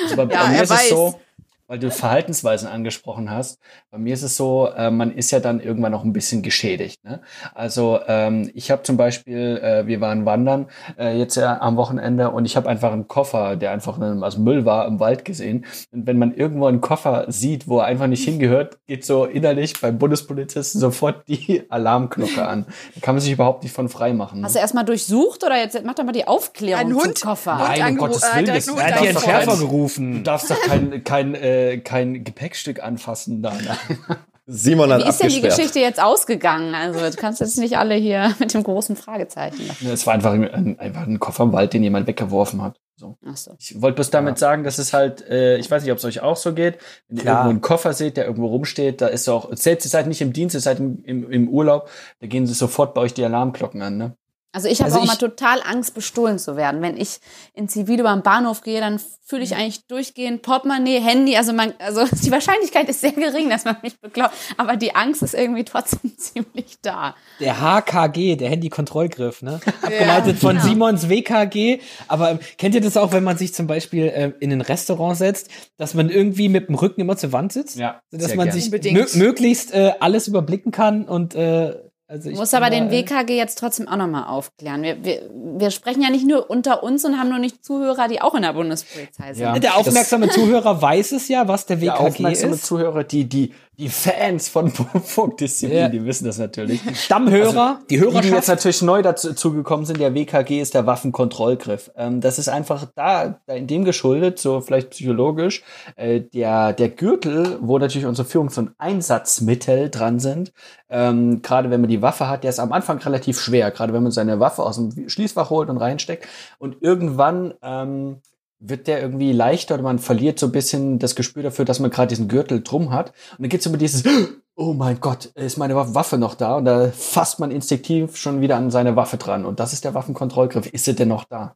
Also 0.03 0.17
bei, 0.17 0.23
Ja, 0.23 0.43
bei 0.43 0.49
mir 0.49 0.57
er 0.57 0.63
ist 0.63 0.69
weiß. 0.69 0.83
es 0.83 0.89
so, 0.89 1.19
weil 1.69 1.77
du 1.79 1.91
Verhaltensweisen 1.91 2.67
angesprochen 2.67 3.29
hast. 3.29 3.59
Bei 3.91 3.99
mir 3.99 4.13
ist 4.15 4.23
es 4.23 4.35
so, 4.35 4.67
äh, 4.75 4.89
man 4.89 5.11
ist 5.15 5.29
ja 5.29 5.39
dann 5.39 5.59
irgendwann 5.59 5.91
noch 5.91 6.03
ein 6.03 6.13
bisschen 6.13 6.41
geschädigt. 6.41 7.03
Ne? 7.03 7.21
Also 7.53 7.99
ähm, 8.07 8.49
ich 8.55 8.71
habe 8.71 8.81
zum 8.81 8.97
Beispiel, 8.97 9.57
äh, 9.63 9.85
wir 9.85 10.01
waren 10.01 10.25
wandern 10.25 10.65
äh, 10.97 11.15
jetzt 11.17 11.35
ja 11.35 11.61
am 11.61 11.77
Wochenende 11.77 12.31
und 12.31 12.45
ich 12.45 12.57
habe 12.57 12.67
einfach 12.67 12.91
einen 12.91 13.07
Koffer, 13.07 13.55
der 13.55 13.69
einfach 13.71 13.97
in 13.99 14.23
also 14.23 14.39
Müll 14.41 14.65
war, 14.65 14.87
im 14.87 14.99
Wald 14.99 15.25
gesehen. 15.25 15.65
Und 15.91 16.07
wenn 16.07 16.17
man 16.17 16.33
irgendwo 16.33 16.65
einen 16.65 16.81
Koffer 16.81 17.25
sieht, 17.27 17.67
wo 17.67 17.77
er 17.79 17.85
einfach 17.85 18.07
nicht 18.07 18.25
hingehört, 18.25 18.79
geht 18.87 19.05
so 19.05 19.25
innerlich 19.25 19.79
beim 19.79 19.99
Bundespolizisten 19.99 20.81
sofort 20.81 21.27
die 21.27 21.63
Alarmglocke 21.69 22.47
an. 22.47 22.65
Da 22.95 23.01
kann 23.01 23.13
man 23.13 23.21
sich 23.21 23.31
überhaupt 23.31 23.61
nicht 23.61 23.73
von 23.75 23.89
frei 23.89 24.13
machen. 24.13 24.39
Ne? 24.39 24.45
Hast 24.47 24.55
du 24.55 24.59
erstmal 24.59 24.85
durchsucht 24.85 25.43
oder 25.43 25.55
jetzt 25.57 25.79
mach 25.85 25.93
doch 25.93 26.03
mal 26.03 26.13
die 26.13 26.27
Aufklärung 26.27 26.81
Ein 26.81 26.91
zum 26.93 27.01
Hund. 27.03 27.21
Koffer? 27.21 27.59
Hund 27.59 27.77
Nein, 27.77 27.91
um 27.93 27.97
Gottes 27.99 28.23
äh, 28.23 28.35
Willen, 28.37 28.47
Er 28.79 28.95
hat 28.95 29.03
die 29.03 29.07
Entschärfer 29.07 29.51
kein- 29.51 29.59
Du 29.59 29.67
gerufen. 29.67 30.23
darfst 30.23 30.49
doch 30.49 30.59
kein, 30.61 31.03
kein, 31.03 31.35
äh, 31.35 31.58
kein 31.83 32.23
Gepäckstück 32.23 32.81
anfassen 32.81 33.41
da. 33.41 33.53
Ne? 33.53 33.77
Simon 34.51 34.91
hat 34.91 35.03
Wie 35.03 35.09
ist 35.09 35.21
denn 35.21 35.29
die. 35.29 35.41
Geschichte 35.41 35.79
jetzt 35.79 36.01
ausgegangen? 36.01 36.73
Also 36.73 36.99
du 36.99 37.15
kannst 37.15 37.39
jetzt 37.39 37.59
nicht 37.59 37.77
alle 37.77 37.93
hier 37.93 38.33
mit 38.39 38.53
dem 38.53 38.63
großen 38.63 38.95
Fragezeichen. 38.95 39.67
machen. 39.67 39.87
Es 39.91 40.07
war 40.07 40.15
einfach 40.15 40.31
ein, 40.33 40.79
einfach 40.79 41.03
ein 41.03 41.19
Koffer 41.19 41.43
im 41.43 41.53
Wald, 41.53 41.73
den 41.73 41.83
jemand 41.83 42.07
weggeworfen 42.07 42.63
hat. 42.63 42.79
So. 42.95 43.17
Ach 43.25 43.37
so. 43.37 43.55
Ich 43.59 43.79
wollte 43.81 43.95
bloß 43.95 44.09
damit 44.09 44.39
sagen, 44.39 44.63
dass 44.63 44.79
es 44.79 44.91
halt, 44.91 45.21
äh, 45.29 45.57
ich 45.57 45.69
weiß 45.69 45.83
nicht, 45.83 45.91
ob 45.91 45.99
es 45.99 46.05
euch 46.05 46.21
auch 46.21 46.35
so 46.35 46.53
geht, 46.53 46.79
wenn 47.07 47.17
ihr 47.17 47.23
Klar. 47.23 47.35
irgendwo 47.35 47.49
einen 47.51 47.61
Koffer 47.61 47.93
seht, 47.93 48.17
der 48.17 48.25
irgendwo 48.25 48.47
rumsteht, 48.47 49.01
da 49.01 49.07
ist 49.07 49.29
auch, 49.29 49.49
selbst 49.55 49.85
ihr 49.85 49.89
seid 49.89 50.07
nicht 50.07 50.21
im 50.21 50.33
Dienst, 50.33 50.55
ihr 50.55 50.59
seid 50.59 50.79
im, 50.79 51.03
im, 51.05 51.31
im 51.31 51.47
Urlaub, 51.47 51.89
da 52.19 52.27
gehen 52.27 52.45
sie 52.45 52.53
sofort 52.53 52.93
bei 52.93 53.01
euch 53.01 53.13
die 53.13 53.23
Alarmglocken 53.23 53.81
an, 53.81 53.97
ne? 53.97 54.17
Also 54.51 54.67
ich 54.67 54.79
habe 54.81 54.91
Also 54.91 55.01
auch 55.01 55.05
mal 55.05 55.15
total 55.15 55.61
Angst, 55.63 55.93
bestohlen 55.93 56.39
zu 56.39 56.55
werden. 56.55 56.81
Wenn 56.81 56.97
ich 56.97 57.19
in 57.53 57.69
Zivil 57.69 57.99
über 57.99 58.11
den 58.11 58.23
Bahnhof 58.23 58.61
gehe, 58.61 58.79
dann 58.79 58.99
fühle 59.23 59.43
ich 59.43 59.55
eigentlich 59.55 59.85
durchgehend 59.85 60.41
Portemonnaie, 60.41 60.99
Handy. 60.99 61.37
Also 61.37 61.53
man, 61.53 61.75
also 61.77 62.03
die 62.23 62.31
Wahrscheinlichkeit 62.31 62.89
ist 62.89 63.01
sehr 63.01 63.11
gering, 63.11 63.49
dass 63.51 63.65
man 63.65 63.77
mich 63.83 63.99
beklaut. 63.99 64.31
Aber 64.57 64.75
die 64.75 64.95
Angst 64.95 65.21
ist 65.21 65.35
irgendwie 65.35 65.65
trotzdem 65.65 66.13
ziemlich 66.17 66.77
da. 66.81 67.15
Der 67.39 67.61
HKG, 67.61 68.37
der 68.37 68.49
Handykontrollgriff, 68.49 69.43
ne? 69.43 69.59
Abgeleitet 69.83 70.39
von 70.39 70.55
genau. 70.55 70.67
Simons 70.67 71.09
WKG. 71.09 71.79
Aber 72.07 72.31
ähm, 72.31 72.39
kennt 72.57 72.73
ihr 72.73 72.81
das 72.81 72.97
auch, 72.97 73.11
wenn 73.11 73.23
man 73.23 73.37
sich 73.37 73.53
zum 73.53 73.67
Beispiel 73.67 74.07
äh, 74.07 74.31
in 74.39 74.51
ein 74.51 74.61
Restaurant 74.61 75.15
setzt, 75.15 75.49
dass 75.77 75.93
man 75.93 76.09
irgendwie 76.09 76.49
mit 76.49 76.69
dem 76.69 76.75
Rücken 76.75 77.01
immer 77.01 77.17
zur 77.17 77.31
Wand 77.33 77.53
sitzt? 77.53 77.75
Ja, 77.75 78.01
dass 78.09 78.25
sehr 78.25 78.35
man 78.35 78.49
gern. 78.49 78.59
sich 78.59 78.93
mö 78.93 79.05
möglichst 79.13 79.75
äh, 79.75 79.93
alles 79.99 80.27
überblicken 80.27 80.71
kann 80.71 81.05
und 81.05 81.35
äh, 81.35 81.75
also 82.09 82.29
ich 82.29 82.35
Du 82.35 82.41
musst 82.41 82.55
aber 82.55 82.71
den 82.71 82.89
äh, 82.89 82.91
WKG 82.91 83.37
jetzt 83.37 83.59
trotzdem 83.59 83.87
auch 83.87 83.95
nochmal 83.95 84.25
aufklären. 84.25 84.81
Wir, 84.81 85.03
wir, 85.03 85.29
wir 85.31 85.69
sprechen 85.69 86.01
ja 86.01 86.09
nicht 86.09 86.25
nur 86.25 86.49
unter 86.49 86.81
uns 86.81 87.05
und 87.05 87.19
haben 87.19 87.29
nur 87.29 87.37
nicht 87.37 87.63
Zuhörer, 87.63 88.07
die 88.07 88.19
auch 88.19 88.33
in 88.33 88.41
der 88.41 88.53
Bundespolizei 88.53 89.33
sind. 89.33 89.43
Ja. 89.43 89.59
Der 89.59 89.77
aufmerksame 89.77 90.27
Zuhörer 90.29 90.81
weiß 90.81 91.11
es 91.11 91.27
ja, 91.27 91.47
was 91.47 91.67
der 91.67 91.77
Der 91.77 91.93
WKG 91.93 92.07
aufmerksame 92.07 92.55
ist. 92.55 92.65
Zuhörer, 92.65 93.03
die, 93.03 93.25
die, 93.25 93.53
Die 93.79 93.87
Fans 93.87 94.49
von 94.49 94.69
Funkdisziplin, 95.03 95.77
Ja. 95.79 95.87
die 95.87 96.03
wissen 96.03 96.25
das 96.25 96.37
natürlich. 96.37 96.81
Stammhörer, 97.01 97.79
die 97.89 97.97
Die, 97.97 98.19
die 98.21 98.27
jetzt 98.27 98.49
natürlich 98.49 98.81
neu 98.81 99.01
dazu 99.01 99.33
zugekommen 99.33 99.85
sind, 99.85 100.01
der 100.01 100.13
WKG 100.13 100.59
ist 100.59 100.73
der 100.73 100.85
Waffenkontrollgriff. 100.85 101.89
Ähm, 101.95 102.19
das 102.19 102.39
ist 102.39 102.49
einfach 102.49 102.87
da, 102.95 103.39
da 103.45 103.53
in 103.53 103.67
dem 103.67 103.85
geschuldet, 103.85 104.37
so 104.37 104.59
vielleicht 104.59 104.89
psychologisch, 104.89 105.63
äh, 105.95 106.19
der, 106.19 106.73
der 106.73 106.89
Gürtel, 106.89 107.57
wo 107.61 107.77
natürlich 107.79 108.05
unsere 108.05 108.27
Führungs- 108.27 108.59
und 108.59 108.71
Einsatzmittel 108.77 109.89
dran 109.89 110.19
sind. 110.19 110.51
Ähm, 110.89 111.41
gerade 111.41 111.69
wenn 111.69 111.79
man 111.79 111.89
die 111.89 112.01
Waffe 112.01 112.27
hat, 112.27 112.43
der 112.43 112.49
ist 112.49 112.59
am 112.59 112.73
Anfang 112.73 112.97
relativ 112.97 113.39
schwer, 113.39 113.71
gerade 113.71 113.93
wenn 113.93 114.03
man 114.03 114.11
seine 114.11 114.41
Waffe 114.41 114.63
aus 114.63 114.75
dem 114.75 115.07
Schließfach 115.07 115.49
holt 115.51 115.69
und 115.69 115.77
reinsteckt. 115.77 116.27
Und 116.57 116.77
irgendwann 116.81 117.53
ähm, 117.61 118.17
wird 118.59 118.87
der 118.87 119.01
irgendwie 119.01 119.31
leichter 119.31 119.75
oder 119.75 119.83
man 119.83 119.99
verliert 119.99 120.39
so 120.39 120.47
ein 120.47 120.51
bisschen 120.51 120.99
das 120.99 121.15
Gespür 121.15 121.43
dafür, 121.43 121.65
dass 121.65 121.79
man 121.79 121.91
gerade 121.91 122.09
diesen 122.09 122.27
Gürtel 122.27 122.61
drum 122.61 122.91
hat. 122.91 123.09
Und 123.31 123.41
dann 123.43 123.49
geht's 123.49 123.65
über 123.65 123.77
dieses, 123.77 124.03
oh 124.55 124.73
mein 124.73 124.99
Gott, 124.99 125.25
ist 125.35 125.57
meine 125.57 125.75
Wa- 125.75 125.93
Waffe 125.93 126.17
noch 126.17 126.35
da? 126.35 126.57
Und 126.57 126.65
da 126.65 126.91
fasst 126.91 127.39
man 127.39 127.51
instinktiv 127.51 128.17
schon 128.17 128.41
wieder 128.41 128.57
an 128.57 128.69
seine 128.71 128.95
Waffe 128.95 129.17
dran. 129.17 129.45
Und 129.45 129.59
das 129.59 129.73
ist 129.73 129.85
der 129.85 129.93
Waffenkontrollgriff. 129.93 130.67
Ist 130.67 130.85
sie 130.85 130.93
denn 130.95 131.07
noch 131.07 131.23
da? 131.23 131.55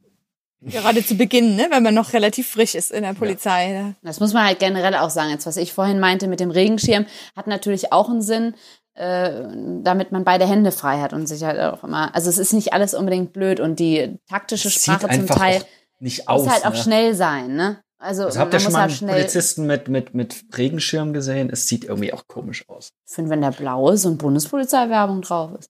Gerade 0.66 1.06
zu 1.06 1.16
Beginn, 1.16 1.58
ne, 1.58 1.68
wenn 1.72 1.84
man 1.84 1.94
noch 1.94 2.14
relativ 2.14 2.48
frisch 2.48 2.74
ist 2.74 2.92
in 2.92 3.04
der 3.04 3.14
Polizei. 3.14 3.96
Das 4.02 4.22
muss 4.22 4.32
man 4.32 4.46
halt 4.46 4.60
generell 4.60 4.96
auch 4.96 5.10
sagen. 5.10 5.30
Jetzt, 5.30 5.46
was 5.46 5.58
ich 5.58 5.74
vorhin 5.74 6.00
meinte 6.00 6.28
mit 6.28 6.40
dem 6.40 6.52
Regenschirm, 6.52 7.06
hat 7.36 7.48
natürlich 7.48 7.92
auch 7.92 8.10
einen 8.10 8.22
Sinn, 8.22 8.56
äh, 8.94 9.44
damit 9.82 10.14
man 10.14 10.24
beide 10.24 10.48
Hände 10.48 10.72
frei 10.72 11.02
hat 11.02 11.12
und 11.12 11.28
sich 11.28 11.44
halt 11.44 11.60
auch 11.60 11.84
immer. 11.84 12.16
Also 12.16 12.30
es 12.30 12.38
ist 12.38 12.54
nicht 12.54 12.72
alles 12.72 12.94
unbedingt 12.94 13.34
blöd 13.34 13.60
und 13.60 13.78
die 13.80 14.20
taktische 14.30 14.70
Sprache 14.70 15.10
zum 15.10 15.28
Teil 15.28 15.58
auch 15.58 15.83
nicht 16.04 16.28
aus. 16.28 16.44
muss 16.44 16.54
halt 16.54 16.66
auch 16.66 16.72
ne? 16.72 16.78
schnell 16.84 17.16
sein, 17.16 17.56
ne? 17.56 17.80
Also, 17.98 18.26
Also 18.26 18.40
habt 18.40 18.52
man 18.52 18.60
ihr 18.60 18.60
schon 18.60 18.72
muss 18.72 18.74
mal 18.74 18.82
halt 18.82 18.90
einen 18.92 18.98
schnell. 18.98 19.16
Polizisten 19.16 19.66
mit, 19.66 19.88
mit, 19.88 20.14
mit 20.14 20.36
Regenschirm 20.58 21.14
gesehen? 21.14 21.50
Es 21.50 21.68
sieht 21.68 21.86
irgendwie 21.86 22.12
auch 22.12 22.28
komisch 22.28 22.68
aus. 22.68 22.90
Ich 23.08 23.16
finde, 23.16 23.32
wenn 23.32 23.42
der 23.42 23.52
blau 23.52 23.90
ist 23.90 24.06
und 24.06 24.18
Bundespolizei-Werbung 24.18 25.22
drauf 25.22 25.52
ist. 25.58 25.70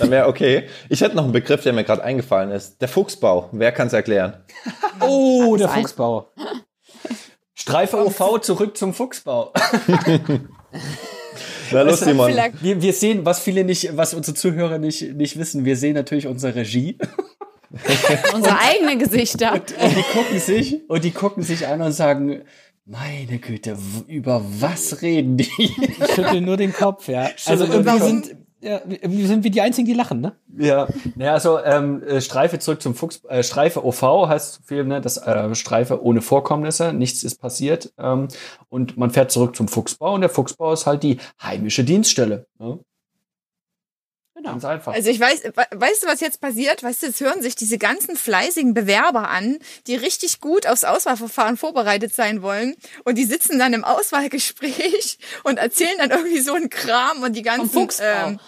Dann 0.00 0.10
wäre 0.10 0.26
okay. 0.26 0.68
Ich 0.88 1.00
hätte 1.00 1.14
noch 1.14 1.22
einen 1.22 1.32
Begriff, 1.32 1.62
der 1.62 1.72
mir 1.72 1.84
gerade 1.84 2.02
eingefallen 2.02 2.50
ist. 2.50 2.80
Der 2.82 2.88
Fuchsbau. 2.88 3.48
Wer 3.52 3.70
kann 3.70 3.86
es 3.86 3.92
erklären? 3.92 4.34
Oh, 5.02 5.56
der. 5.56 5.70
Fuchsbau. 5.70 6.30
Streife 7.54 8.04
OV 8.04 8.40
zurück 8.42 8.76
zum 8.76 8.92
Fuchsbau. 8.92 9.52
Na 11.70 11.82
los, 11.82 12.00
Simon. 12.00 12.32
Wir, 12.60 12.82
wir 12.82 12.92
sehen, 12.92 13.24
was 13.24 13.40
viele 13.40 13.64
nicht, 13.64 13.96
was 13.96 14.12
unsere 14.12 14.36
Zuhörer 14.36 14.78
nicht, 14.78 15.14
nicht 15.14 15.38
wissen, 15.38 15.64
wir 15.64 15.76
sehen 15.76 15.94
natürlich 15.94 16.26
unsere 16.26 16.54
Regie. 16.54 16.98
Unsere 18.34 18.58
eigenen 18.58 18.98
Gesichter. 18.98 19.52
Und 19.52 19.70
die 19.70 20.02
gucken 20.02 20.38
sich, 20.40 20.80
und 20.88 21.04
die 21.04 21.10
gucken 21.12 21.42
sich 21.42 21.66
an 21.66 21.82
und 21.82 21.92
sagen, 21.92 22.42
meine 22.84 23.38
Güte, 23.38 23.76
über 24.08 24.42
was 24.44 25.02
reden 25.02 25.36
die? 25.36 25.48
Ich 25.58 26.14
schüttel 26.14 26.40
nur 26.40 26.56
den 26.56 26.72
Kopf, 26.72 27.08
ja. 27.08 27.30
Also 27.46 27.64
irgendwie 27.64 27.98
sind, 28.00 28.36
ja, 28.60 28.80
irgendwie 28.84 29.26
sind 29.26 29.44
wir 29.44 29.50
die 29.50 29.60
Einzigen, 29.60 29.86
die 29.86 29.94
lachen, 29.94 30.20
ne? 30.20 30.32
Ja, 30.58 30.88
naja, 31.14 31.34
also 31.34 31.62
ähm, 31.62 32.02
äh, 32.02 32.20
Streife 32.20 32.58
zurück 32.58 32.82
zum 32.82 32.94
Fuchs, 32.94 33.22
äh, 33.28 33.42
Streife 33.42 33.84
OV 33.84 34.02
heißt 34.28 34.54
so 34.54 34.62
viel, 34.64 34.84
ne, 34.84 35.00
das 35.00 35.18
äh, 35.18 35.54
Streife 35.54 36.02
ohne 36.02 36.20
Vorkommnisse, 36.20 36.92
nichts 36.92 37.22
ist 37.22 37.36
passiert 37.36 37.92
ähm, 37.98 38.28
und 38.68 38.96
man 38.98 39.10
fährt 39.10 39.30
zurück 39.30 39.54
zum 39.54 39.68
Fuchsbau 39.68 40.14
und 40.14 40.20
der 40.20 40.30
Fuchsbau 40.30 40.72
ist 40.72 40.86
halt 40.86 41.02
die 41.04 41.18
heimische 41.42 41.84
Dienststelle. 41.84 42.46
Ne? 42.58 42.80
Genau. 44.40 44.52
Ganz 44.52 44.64
einfach. 44.64 44.94
Also 44.94 45.10
ich 45.10 45.20
weiß, 45.20 45.44
we- 45.44 45.52
weißt 45.80 46.02
du, 46.02 46.06
was 46.06 46.20
jetzt 46.20 46.40
passiert? 46.40 46.82
Weißt 46.82 47.02
du, 47.02 47.06
jetzt 47.08 47.20
hören 47.20 47.42
sich 47.42 47.56
diese 47.56 47.76
ganzen 47.76 48.16
fleißigen 48.16 48.72
Bewerber 48.72 49.28
an, 49.28 49.58
die 49.86 49.96
richtig 49.96 50.40
gut 50.40 50.66
aufs 50.66 50.84
Auswahlverfahren 50.84 51.58
vorbereitet 51.58 52.14
sein 52.14 52.40
wollen. 52.40 52.74
Und 53.04 53.16
die 53.18 53.24
sitzen 53.26 53.58
dann 53.58 53.74
im 53.74 53.84
Auswahlgespräch 53.84 55.18
und 55.44 55.58
erzählen 55.58 55.98
dann 55.98 56.10
irgendwie 56.10 56.40
so 56.40 56.54
einen 56.54 56.70
Kram 56.70 57.22
und 57.22 57.34
die 57.34 57.42
ganzen. 57.42 57.88
Ähm, 58.00 58.40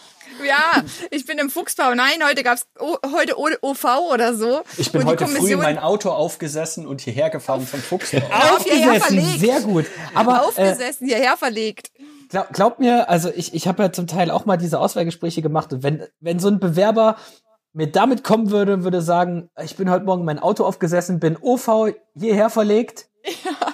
ja, 0.47 0.83
ich 1.11 1.27
bin 1.27 1.37
im 1.39 1.51
Fuchsbau. 1.51 1.95
Nein, 1.95 2.25
heute 2.27 2.43
gab's 2.43 2.67
o 2.81 2.97
heute 3.15 3.39
O- 3.39 3.51
OV 3.61 3.85
oder 4.13 4.35
so. 4.35 4.63
ich 4.79 4.91
bin 4.91 5.05
heute 5.05 5.27
früh 5.27 5.53
in 5.53 5.59
mein 5.59 5.79
Auto 5.79 6.09
aufgesessen 6.11 6.87
und 6.87 7.03
hierher 7.03 7.29
gefahren 7.29 7.67
vom 7.67 7.81
Fuchsbau. 7.81 8.23
Auf 8.31 8.65
hierher 8.65 8.99
verlegt. 8.99 9.41
sehr 9.41 9.61
gut. 9.61 9.85
Aber 10.15 10.37
äh, 10.37 10.39
aufgesessen, 10.39 11.07
hierher 11.07 11.37
verlegt. 11.37 11.91
Glaub, 12.33 12.53
glaub 12.53 12.79
mir, 12.81 13.09
also 13.09 13.31
ich, 13.35 13.55
ich 13.55 13.69
habe 13.69 13.83
ja 13.85 13.93
zum 13.93 14.07
Teil 14.07 14.31
auch 14.31 14.47
mal 14.47 14.57
diese 14.57 14.81
Auswahlgespräche 14.81 15.43
gemacht 15.43 15.73
und 15.73 15.83
wenn, 15.83 16.03
wenn 16.21 16.41
so 16.41 16.49
ein 16.49 16.59
Bewerber 16.59 17.17
mir 17.73 17.87
damit 17.87 18.25
kommen 18.25 18.51
würde 18.51 18.75
und 18.75 18.85
würde 18.85 19.01
sagen, 19.01 19.51
ich 19.63 19.77
bin 19.77 19.91
heute 19.91 20.05
Morgen 20.05 20.23
in 20.23 20.27
mein 20.27 20.39
Auto 20.39 20.65
aufgesessen, 20.65 21.21
bin 21.21 21.37
OV 21.41 21.95
hierher 22.15 22.51
verlegt 22.51 23.09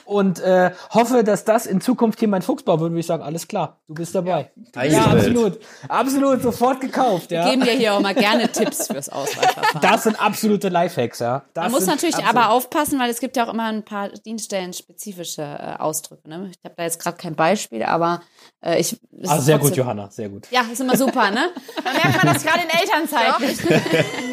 und 0.08 0.40
äh, 0.40 0.70
hoffe, 0.94 1.22
dass 1.22 1.44
das 1.44 1.66
in 1.66 1.82
Zukunft 1.82 2.18
hier 2.18 2.28
mein 2.28 2.40
Fuchsbau 2.40 2.80
wird, 2.80 2.92
würde 2.92 3.00
ich 3.00 3.06
sagen, 3.06 3.22
alles 3.22 3.46
klar, 3.46 3.76
du 3.88 3.94
bist 3.94 4.14
dabei. 4.14 4.50
Ja, 4.74 4.80
Eingestellt. 4.80 5.06
absolut. 5.16 5.60
Absolut, 5.86 6.42
sofort 6.42 6.80
gekauft, 6.80 7.30
ja. 7.30 7.50
Geben 7.50 7.64
wir 7.66 7.72
hier 7.74 7.92
auch 7.92 8.00
mal 8.00 8.14
gerne 8.14 8.50
Tipps 8.50 8.86
fürs 8.86 9.10
Auswahlverfahren. 9.10 9.80
Das 9.82 10.04
sind 10.04 10.18
absolute 10.20 10.70
Lifehacks, 10.70 11.18
ja. 11.18 11.42
Das 11.52 11.64
Man 11.64 11.72
muss 11.72 11.84
natürlich 11.86 12.16
absolut- 12.16 12.36
aber 12.36 12.50
aufpassen, 12.54 12.98
weil 12.98 13.10
es 13.10 13.20
gibt 13.20 13.36
ja 13.36 13.46
auch 13.46 13.52
immer 13.52 13.64
ein 13.66 13.84
paar 13.84 14.08
dienststellenspezifische 14.08 15.42
äh, 15.42 15.76
Ausdrücke. 15.78 16.26
Ne? 16.28 16.50
Ich 16.52 16.64
habe 16.64 16.74
da 16.76 16.84
jetzt 16.84 17.00
gerade 17.02 17.16
kein 17.18 17.34
Beispiel, 17.34 17.82
aber 17.82 18.22
äh, 18.64 18.80
ich. 18.80 18.92
es 19.20 19.28
Ah, 19.28 19.40
sehr 19.40 19.58
gut, 19.58 19.76
Johanna, 19.76 20.10
sehr 20.10 20.30
gut. 20.30 20.46
Ja, 20.50 20.62
ist 20.72 20.80
immer 20.80 20.96
super, 20.96 21.30
ne? 21.30 21.50
Da 21.84 21.92
merkt 21.92 22.24
man 22.24 22.34
das 22.34 22.42
gerade 22.44 22.60
in 22.62 22.70
Elternzeit. 22.80 23.34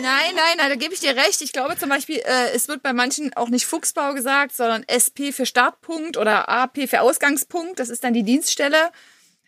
Nein, 0.02 0.34
nein, 0.36 0.56
nein, 0.58 0.70
da 0.70 0.76
gebe 0.76 0.94
ich 0.94 1.00
dir 1.00 1.16
recht. 1.16 1.42
Ich 1.42 1.52
glaube 1.52 1.78
zum 1.78 1.90
Beispiel, 1.90 2.18
äh, 2.18 2.54
es 2.56 2.68
wird 2.68 2.82
bei 2.84 2.94
manchen 2.94 3.34
auch 3.36 3.50
nicht 3.50 3.66
Fuchsbau 3.66 4.14
gesagt, 4.14 4.56
sondern 4.56 4.84
SP 4.86 5.32
für 5.34 5.46
Startpunkt 5.70 6.18
oder 6.18 6.48
AP 6.50 6.88
für 6.88 7.02
Ausgangspunkt. 7.02 7.80
Das 7.80 7.90
ist 7.90 8.04
dann 8.04 8.14
die 8.14 8.24
Dienststelle. 8.24 8.78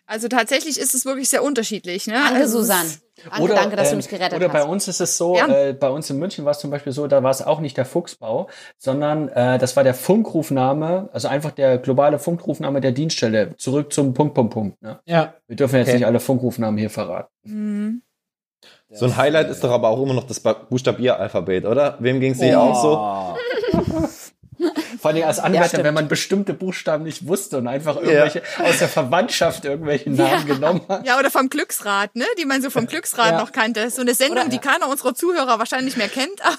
Also 0.05 0.29
tatsächlich 0.29 0.79
ist 0.79 0.95
es 0.95 1.05
wirklich 1.05 1.27
sehr 1.29 1.43
unterschiedlich. 1.43 2.07
Ne? 2.07 2.13
Danke, 2.13 2.35
also 2.41 2.59
Susanne. 2.59 2.87
ist- 2.87 3.01
Danke, 3.31 3.53
danke, 3.55 3.75
dass 3.75 3.87
du 3.89 3.93
ähm, 3.93 3.97
mich 3.97 4.07
gerettet 4.09 4.35
Oder 4.37 4.47
bei 4.49 4.59
hast. 4.59 4.67
uns 4.67 4.87
ist 4.87 5.01
es 5.01 5.17
so, 5.17 5.33
Gern. 5.33 5.51
äh, 5.51 5.73
bei 5.77 5.89
uns 5.89 6.07
in 6.11 6.17
München 6.19 6.45
war 6.45 6.51
es 6.51 6.59
zum 6.59 6.69
Beispiel 6.69 6.93
so, 6.93 7.07
da 7.07 7.23
war 7.23 7.31
es 7.31 7.41
auch 7.41 7.59
nicht 7.59 7.75
der 7.75 7.85
Fuchsbau, 7.85 8.47
sondern 8.77 9.27
äh, 9.29 9.57
das 9.57 9.75
war 9.75 9.83
der 9.83 9.95
Funkrufname, 9.95 11.09
also 11.11 11.27
einfach 11.27 11.49
der 11.51 11.79
globale 11.79 12.19
Funkrufname 12.19 12.79
der 12.79 12.91
Dienststelle, 12.91 13.55
zurück 13.57 13.91
zum 13.91 14.13
Punkt, 14.13 14.35
Punkt, 14.35 14.53
Punkt. 14.53 14.81
Ne? 14.83 14.99
Ja. 15.05 15.33
Wir 15.47 15.55
dürfen 15.55 15.77
jetzt 15.77 15.87
Okay. 15.87 15.97
nicht 15.97 16.05
alle 16.05 16.19
Funkrufnamen 16.19 16.77
hier 16.77 16.91
verraten. 16.91 17.29
Mhm. 17.43 18.01
So 18.91 19.05
ein 19.05 19.17
Highlight 19.17 19.49
ist 19.49 19.63
doch 19.63 19.71
aber 19.71 19.89
auch 19.89 20.01
immer 20.01 20.13
noch 20.13 20.23
das 20.25 20.39
Buchstabieralphabet, 20.39 21.65
oder? 21.65 21.97
Wem 21.99 22.19
ging 22.21 22.31
es 22.33 22.39
nicht 22.39 22.55
auch 22.55 22.81
so? 22.81 23.37
Vor 24.99 25.11
allem 25.11 25.23
als 25.23 25.39
Anwärter, 25.39 25.69
stimmt. 25.69 25.83
wenn 25.85 25.93
man 25.93 26.07
bestimmte 26.07 26.53
Buchstaben 26.53 27.03
nicht 27.03 27.27
wusste 27.27 27.57
und 27.57 27.67
einfach 27.67 27.95
irgendwelche 27.97 28.41
aus 28.63 28.79
der 28.79 28.87
Verwandtschaft 28.87 29.65
irgendwelche 29.65 30.09
Namen 30.09 30.45
genommen 30.45 30.81
hat. 30.87 31.05
Ja, 31.05 31.19
oder 31.19 31.31
vom 31.31 31.49
Glücksrad, 31.49 32.15
ne? 32.15 32.25
Die 32.39 32.45
man 32.45 32.61
so 32.61 32.69
vom 32.69 32.87
Glücksrad 32.87 33.31
Ja. 33.31 33.39
noch 33.39 33.51
kannte. 33.51 33.89
So 33.89 34.01
eine 34.01 34.13
Sendung, 34.13 34.49
die 34.49 34.59
keiner 34.59 34.89
unserer 34.89 35.15
Zuhörer 35.15 35.59
wahrscheinlich 35.59 35.97
mehr 35.97 36.09
kennt, 36.09 36.41
aber 36.45 36.57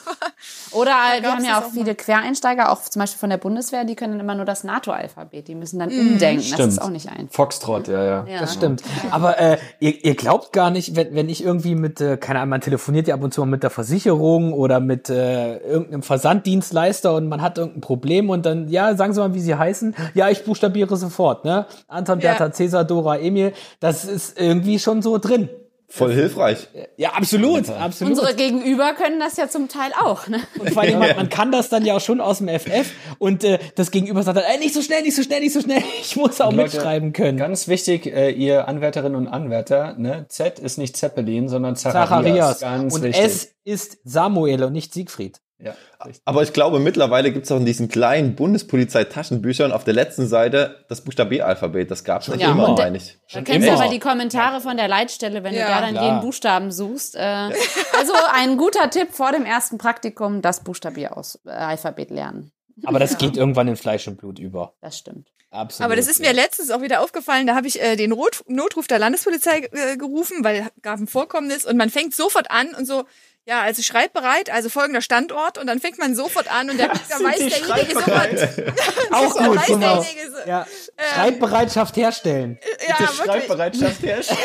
Oder 0.73 0.91
wir 1.21 1.33
haben 1.33 1.45
ja 1.45 1.55
das 1.57 1.65
auch 1.65 1.69
auch 1.69 1.73
viele 1.73 1.95
Quereinsteiger, 1.95 2.71
auch 2.71 2.83
zum 2.83 3.01
Beispiel 3.01 3.19
von 3.19 3.31
der 3.31 3.37
Bundeswehr, 3.37 3.85
die 3.85 3.95
können 3.95 4.19
immer 4.21 4.35
nur 4.35 4.45
das 4.45 4.65
NATO-Alphabet. 4.65 5.49
Die 5.49 5.55
müssen 5.55 5.79
dann 5.79 5.91
umdenken. 5.91 6.45
Das 6.57 6.67
ist 6.67 6.83
auch 6.83 6.91
nicht 6.91 7.09
einfach. 7.09 7.33
Foxtrot, 7.35 7.89
ja, 7.89 8.05
ja. 8.05 8.27
Ja. 8.27 8.41
Das 8.41 8.55
stimmt. 8.55 8.83
Aber 9.11 9.39
äh, 9.39 9.59
ihr, 9.81 10.05
ihr 10.05 10.15
glaubt 10.15 10.53
gar 10.53 10.71
nicht, 10.71 10.97
wenn, 10.97 11.15
wenn 11.15 11.29
ich 11.29 11.43
irgendwie 11.45 11.75
mit, 11.75 12.01
äh, 12.01 12.17
keine 12.17 12.41
Ahnung, 12.41 12.51
man 12.51 12.61
telefoniert 12.61 13.09
ja 13.09 13.15
ab 13.15 13.23
und 13.23 13.33
zu 13.33 13.41
mal 13.41 13.47
mit 13.47 13.63
der 13.63 13.71
Versicherung 13.71 14.53
oder 14.53 14.81
mit 14.81 15.09
äh, 15.11 15.59
irgendeinem 15.59 16.03
Versanddienstleister 16.03 17.15
und 17.15 17.29
man 17.29 17.43
hat 17.43 17.59
irgendein 17.59 17.81
Problem 17.81 18.28
und 18.31 18.47
dann, 18.47 18.69
ja, 18.69 18.95
sagen 18.97 19.13
Sie 19.13 19.21
mal, 19.21 19.35
wie 19.35 19.41
Sie 19.41 19.55
heißen. 19.55 19.95
Ja, 20.15 20.29
ich 20.31 20.45
buchstabiere 20.45 20.97
sofort, 20.97 21.45
ne? 21.45 21.67
Anton, 21.87 22.21
Ja. 22.21 22.31
Bertha, 22.31 22.53
Cäsar, 22.53 22.85
Dora, 22.85 23.19
Emil. 23.19 23.53
Das 23.81 24.05
ist 24.05 24.41
irgendwie 24.41 24.79
schon 24.79 25.03
so 25.03 25.19
drin. 25.19 25.49
Voll 25.91 26.13
hilfreich. 26.13 26.69
Ja, 26.99 27.13
absolut, 27.13 27.71
absolut. 27.71 28.13
Unsere 28.13 28.35
Gegenüber 28.37 28.93
können 28.93 29.19
das 29.19 29.39
ja 29.39 29.49
zum 29.49 29.69
Teil 29.69 29.91
auch. 29.99 30.29
Ne? 30.29 30.39
Und 30.59 30.71
vor 30.75 30.83
allem, 30.83 30.99
man, 30.99 31.17
man 31.17 31.29
kann 31.31 31.51
das 31.51 31.71
dann 31.71 31.83
ja 31.83 31.97
auch 31.97 32.01
schon 32.03 32.21
aus 32.21 32.39
dem 32.39 32.49
FF 32.49 32.93
und 33.19 33.43
äh, 33.43 33.59
das 33.75 33.91
Gegenüber 33.91 34.23
sagt 34.23 34.37
dann, 34.37 34.45
ey, 34.45 34.59
nicht 34.59 34.75
so 34.75 34.83
schnell, 34.83 35.01
nicht 35.01 35.17
so 35.17 35.23
schnell, 35.23 35.41
nicht 35.41 35.55
so 35.55 35.63
schnell. 35.63 35.83
Ich 36.03 36.15
muss 36.15 36.43
auch 36.43 36.53
Leute, 36.53 36.75
mitschreiben 36.77 37.15
können. 37.15 37.39
Ganz 37.39 37.69
wichtig, 37.69 38.05
äh, 38.05 38.31
ihr 38.31 38.69
Anwärterinnen 38.69 39.17
und 39.17 39.29
Anwärter, 39.29 39.95
ne? 39.97 40.27
Z 40.29 40.59
ist 40.59 40.77
nicht 40.77 40.95
Zeppelin, 40.95 41.49
sondern 41.49 41.75
Zacharias. 41.75 42.59
Zacharias. 42.59 42.61
Ganz 42.61 42.95
Und 42.95 43.03
wichtig. 43.05 43.25
S 43.25 43.49
ist 43.65 43.99
Samuel 44.05 44.65
und 44.65 44.75
nicht 44.75 44.93
Siegfried. 44.93 45.41
Ja, 45.61 45.75
richtig. 46.05 46.23
Aber 46.25 46.43
ich 46.43 46.53
glaube, 46.53 46.79
mittlerweile 46.79 47.33
gibt 47.33 47.47
es 47.47 47.53
auch 47.53 47.57
in 47.57 47.67
diesen 47.67 47.89
kleinen 47.89 48.37
Bundespolizei-Taschenbüchern 48.37 49.73
auf 49.73 49.85
der 49.85 49.95
letzten 49.95 50.27
Seite 50.29 50.85
das 50.89 51.03
Buchstabieralphabet. 51.03 51.91
Das 51.91 52.05
gab 52.05 52.21
es 52.21 52.27
schon 52.27 52.39
Ja, 52.39 52.53
immer, 52.53 52.75
meine 52.75 52.97
ich. 52.97 53.19
Da 53.33 53.43
kennst 53.43 53.67
du 53.67 53.73
aber 53.73 53.89
die 53.89 53.99
Kommentare 53.99 54.61
von 54.61 54.77
der 54.77 54.89
Leitstelle, 54.89 55.43
wenn 55.43 55.55
Ja, 55.55 55.67
du 55.67 55.73
da 55.73 55.81
dann 55.81 55.91
klar. 55.93 56.05
jeden 56.05 56.21
Buchstaben 56.21 56.71
suchst. 56.71 57.17
Äh, 57.17 57.21
also 57.99 58.13
ein 58.33 58.57
guter 58.57 58.89
Tipp 58.91 59.09
vor 59.13 59.33
dem 59.33 59.45
ersten 59.45 59.79
Praktikum, 59.79 60.43
das 60.43 60.63
Buchstabieralphabet 60.63 62.11
lernen. 62.11 62.53
Aber 62.85 62.99
das 62.99 63.19
geht 63.19 63.37
irgendwann 63.37 63.67
in 63.69 63.77
Fleisch 63.77 64.07
und 64.07 64.19
Blut 64.19 64.39
über. 64.39 64.75
Das 64.81 64.97
stimmt. 64.99 65.29
Absolut. 65.51 65.85
Aber 65.87 65.97
das 65.97 66.07
ist 66.09 66.21
mir 66.21 66.33
letztens 66.33 66.71
auch 66.71 66.83
wieder 66.83 67.01
aufgefallen, 67.01 67.47
da 67.47 67.55
habe 67.57 67.67
ich 67.67 67.81
äh, 67.81 67.97
den 67.97 68.13
Rot 68.13 68.45
Notruf 68.49 68.87
der 68.87 68.99
Landespolizei 68.99 69.69
äh, 69.73 69.97
gerufen, 69.97 70.45
weil 70.45 70.69
gab 70.83 71.01
ein 71.01 71.07
Vorkommnis 71.07 71.65
und 71.65 71.79
man 71.79 71.89
fängt 71.89 72.15
sofort 72.15 72.51
an 72.51 72.75
und 72.75 72.87
so, 72.87 73.05
ja, 73.49 73.63
also 73.63 73.83
schreibbereit, 73.83 74.51
also 74.51 74.69
folgender 74.69 75.01
Standort 75.01 75.57
und 75.57 75.67
dann 75.67 75.81
fängt 75.81 75.99
man 75.99 76.15
sofort 76.15 76.53
an 76.53 76.69
und 76.69 76.79
der, 76.79 76.89
da 76.89 76.95
weiß 76.95 77.39
derjenige 77.39 77.95
sofort. 77.95 78.73
auch 79.11 79.35
da 79.35 79.47
gut, 79.47 79.57
weiß 79.57 79.67
genau. 79.67 80.03
so, 80.03 80.09
Ja. 80.47 80.67
Schreibbereitschaft 81.15 81.97
herstellen. 81.97 82.59
ja, 82.87 83.01
wirklich. 83.01 83.25
Schreibbereitschaft 83.25 84.03
herrscht. 84.03 84.33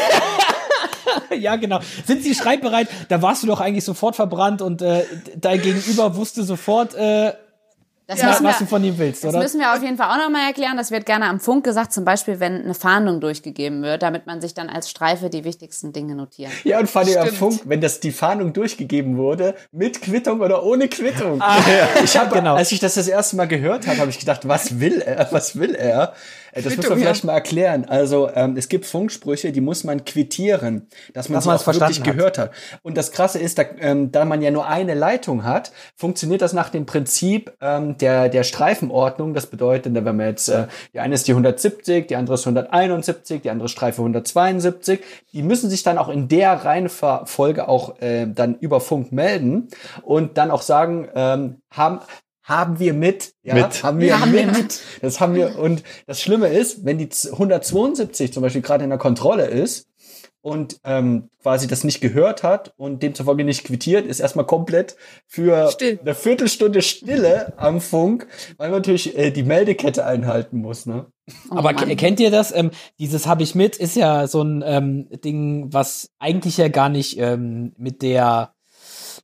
Ja, 1.38 1.58
genau. 1.58 1.80
Sind 2.08 2.24
sie 2.24 2.34
schreibbereit? 2.34 2.88
Da 3.10 3.22
warst 3.22 3.44
du 3.44 3.48
doch 3.48 3.60
eigentlich 3.60 3.84
sofort 3.84 4.16
verbrannt 4.16 4.62
und 4.62 4.82
äh, 4.82 5.06
dein 5.36 5.62
Gegenüber 5.62 6.16
wusste 6.16 6.44
sofort, 6.44 6.96
äh, 6.96 7.34
Das, 8.06 8.20
Ja, 8.20 8.28
müssen 8.28 8.44
was 8.44 8.60
wir, 8.60 8.66
du 8.66 8.70
von 8.70 8.84
ihm 8.84 8.98
willst, 8.98 9.24
das 9.24 9.30
oder? 9.30 9.42
müssen 9.42 9.62
wir 9.62 9.74
auf 9.74 9.82
jeden 9.82 9.96
Fall 9.96 10.10
auch 10.10 10.22
nochmal 10.22 10.48
erklären. 10.48 10.76
Das 10.76 10.92
wird 10.92 11.06
gerne 11.06 11.26
am 11.28 11.40
Funk 11.40 11.64
gesagt, 11.64 11.94
zum 11.94 12.04
Beispiel, 12.04 12.42
wenn 12.42 12.64
eine 12.64 12.74
Fahndung 12.74 13.22
durchgegeben 13.22 13.82
wird, 13.82 14.04
damit 14.04 14.28
man 14.28 14.42
sich 14.42 14.54
dann 14.54 14.70
als 14.70 14.90
Streife 14.90 15.30
die 15.30 15.46
wichtigsten 15.46 15.94
Dinge 15.94 16.16
notieren 16.16 16.52
kann. 16.52 16.70
Ja, 16.70 16.80
und 16.80 16.90
fand 16.90 17.08
ich 17.08 17.20
am. 17.20 17.28
Funk, 17.28 17.62
wenn 17.66 17.80
das 17.80 18.02
die 18.02 18.12
Fahndung 18.12 18.52
durchgegeben 18.52 19.18
wurde, 19.18 19.56
mit 19.72 20.02
Quittung 20.02 20.42
oder 20.42 20.64
ohne 20.64 20.90
Quittung. 20.90 21.42
ich 22.04 22.18
habe, 22.18 22.36
genau. 22.36 22.56
als 22.56 22.72
ich 22.74 22.80
das 22.80 22.96
das 22.96 23.08
erste 23.08 23.38
Mal 23.38 23.48
gehört 23.48 23.88
habe, 23.88 24.00
habe 24.00 24.10
ich 24.10 24.20
gedacht, 24.20 24.48
was 24.48 24.80
will 24.80 25.02
er? 25.02 25.28
Was 25.32 25.58
will 25.58 25.74
er? 25.74 26.14
Äh, 26.54 26.62
Das 26.62 26.66
muss 26.66 26.74
Quittung, 26.76 26.90
man 26.92 27.00
vielleicht 27.00 27.24
ja. 27.24 27.28
mal 27.28 27.34
erklären. 27.34 27.86
Also 27.86 28.30
ähm, 28.34 28.56
es 28.58 28.70
gibt 28.70 28.86
Funksprüche, 28.86 29.52
die 29.52 29.62
muss 29.62 29.84
man 29.84 30.06
quittieren, 30.06 30.88
dass 31.14 31.30
man 31.30 31.38
Dass 31.38 31.44
sie 31.46 31.52
es 31.52 31.68
auch 31.68 31.74
wirklich 31.74 32.00
hat. 32.00 32.06
gehört 32.06 32.38
hat. 32.38 32.52
Und 32.84 32.96
das 32.98 33.12
Krasse 33.12 33.40
ist, 33.40 33.58
da, 33.58 33.64
ähm, 33.80 34.12
da 34.12 34.26
man 34.26 34.42
ja 34.42 34.52
nur 34.52 34.68
eine 34.68 34.94
Leitung 34.94 35.44
hat, 35.44 35.72
funktioniert 35.96 36.42
das 36.42 36.54
nach 36.54 36.70
dem 36.70 36.86
Prinzip 36.86 37.54
ähm, 37.62 37.98
der 37.98 38.30
der 38.30 38.44
Streifenordnung. 38.44 39.34
Das 39.34 39.48
bedeutet, 39.48 39.94
wenn 39.94 40.04
man 40.04 40.28
jetzt 40.28 40.50
äh, 40.50 40.68
die 40.94 41.00
eine 41.00 41.16
ist 41.16 41.28
die 41.28 41.32
170, 41.32 42.08
die 42.08 42.16
andere 42.16 42.36
ist 42.36 42.46
171, 42.46 43.42
die 43.42 43.50
andere 43.50 43.70
Streife 43.70 44.02
172, 44.02 45.02
die 45.34 45.44
müssen 45.44 45.70
sich 45.70 45.84
dann 45.84 45.98
auch 45.98 46.10
in 46.10 46.28
der 46.28 46.54
Reihenfolge 46.54 47.68
auch 47.68 48.00
äh, 48.02 48.28
dann 48.28 48.56
über 48.56 48.80
Funk 48.80 49.12
melden 49.12 49.70
und 50.04 50.38
dann 50.38 50.52
auch 50.52 50.62
sagen, 50.62 51.08
ähm, 51.16 51.62
haben 51.72 52.00
haben 52.44 52.80
wir 52.80 52.94
mit, 52.94 53.34
ja, 53.44 53.56
Mit. 53.56 53.84
haben 53.84 54.00
wir, 54.00 54.08
Ja, 54.08 54.20
haben 54.20 54.32
mit. 54.32 54.46
wir 54.46 54.52
mit. 54.52 54.80
Das 55.02 55.20
haben 55.22 55.34
wir 55.36 55.58
und 55.58 55.84
das 56.08 56.22
Schlimme 56.22 56.48
ist, 56.50 56.86
wenn 56.86 56.98
die 56.98 57.10
172 57.32 58.34
zum 58.34 58.44
Beispiel 58.44 58.62
gerade 58.62 58.84
in 58.84 58.90
der 58.90 59.00
Kontrolle 59.00 59.46
ist 59.46 59.88
und 60.42 60.78
ähm, 60.84 61.30
quasi 61.42 61.68
das 61.68 61.86
nicht 61.86 62.02
gehört 62.02 62.44
hat 62.44 62.74
und 62.76 63.02
demzufolge 63.02 63.46
nicht 63.46 63.64
quittiert, 63.64 64.06
ist 64.06 64.20
erstmal 64.20 64.46
komplett 64.46 64.98
für 65.26 65.72
Still. 65.72 66.00
eine 66.02 66.16
Viertelstunde 66.16 66.82
Stille 66.82 67.54
am 67.58 67.80
Funk, 67.80 68.28
weil 68.58 68.70
man 68.70 68.80
natürlich 68.80 69.18
äh, 69.18 69.32
die 69.32 69.44
Meldekette 69.44 70.06
einhalten 70.06 70.58
muss. 70.58 70.86
Ne? 70.86 71.06
Oh 71.50 71.56
Aber 71.56 71.72
Mann. 71.72 71.88
ke- 71.88 71.96
kennt 71.96 72.20
ihr 72.20 72.30
das? 72.30 72.54
Ähm, 72.54 72.72
dieses 73.00 73.26
habe 73.26 73.44
ich 73.44 73.56
mit 73.56 73.78
ist 73.78 73.96
ja 73.96 74.28
so 74.28 74.42
ein 74.42 74.62
ähm, 74.68 75.08
Ding, 75.24 75.72
was 75.72 76.10
eigentlich 76.20 76.58
ja 76.58 76.68
gar 76.68 76.90
nicht 76.90 77.18
ähm, 77.20 77.72
mit 77.78 78.02
der 78.02 78.54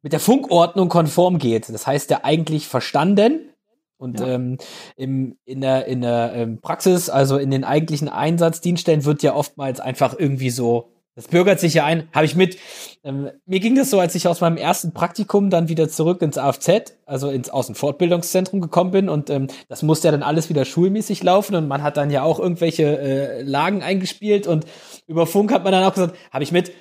mit 0.01 0.13
der 0.13 0.20
Funkordnung 0.20 0.89
konform 0.89 1.38
geht. 1.38 1.70
Das 1.70 1.88
heißt 1.88 2.10
ja 2.10 2.22
eigentlich 2.24 2.68
verstanden. 2.68 3.50
Und 3.98 4.22
ähm, 4.22 4.58
im, 4.96 5.38
in 5.44 5.60
der, 5.60 5.86
in 5.88 6.01
der 6.01 6.32
ähm, 6.34 6.62
Praxis, 6.62 7.10
also 7.10 7.38
in 7.38 7.51
den 7.51 7.65
eigentlichen 7.65 8.08
Einsatzdienststellen, 8.08 9.03
wird 9.03 9.24
ja 9.24 9.36
oftmals 9.36 9.82
einfach 9.82 10.18
irgendwie 10.18 10.51
so, 10.51 10.89
das 11.15 11.27
bürgert 11.27 11.60
sich 11.60 11.74
ja 11.74 11.84
ein, 11.84 12.08
habe 12.13 12.25
ich 12.25 12.34
mit. 12.34 12.58
Ähm, 13.03 13.29
mir 13.46 13.60
ging 13.60 13.75
das 13.75 13.89
so, 13.89 14.00
als 14.00 14.15
ich 14.15 14.25
aus 14.29 14.39
meinem 14.39 14.56
ersten 14.56 14.94
Praktikum 14.94 15.50
dann 15.50 15.68
wieder 15.68 15.89
zurück 15.89 16.22
ins 16.22 16.38
AFZ, 16.38 16.94
also 17.06 17.29
ins 17.29 17.50
Außenfortbildungszentrum 17.50 18.62
gekommen 18.62 18.91
bin 18.91 19.10
und 19.10 19.29
ähm, 19.29 19.48
das 19.68 19.84
musste 19.84 20.08
ja 20.08 20.13
dann 20.13 20.24
alles 20.24 20.48
wieder 20.48 20.63
schulmäßig 20.63 21.22
laufen 21.22 21.56
und 21.56 21.68
man 21.68 21.84
hat 21.84 21.98
dann 21.98 22.10
ja 22.10 22.24
auch 22.24 22.39
irgendwelche 22.39 23.00
äh, 23.00 23.41
Lagen 23.41 23.84
eingespielt 23.84 24.48
und 24.48 24.65
über 25.08 25.27
Funk 25.27 25.51
hat 25.51 25.65
man 25.65 25.74
dann 25.74 25.84
auch 25.84 25.94
gesagt, 25.94 26.15
habe 26.32 26.46
ich 26.46 26.53
mit, 26.53 26.72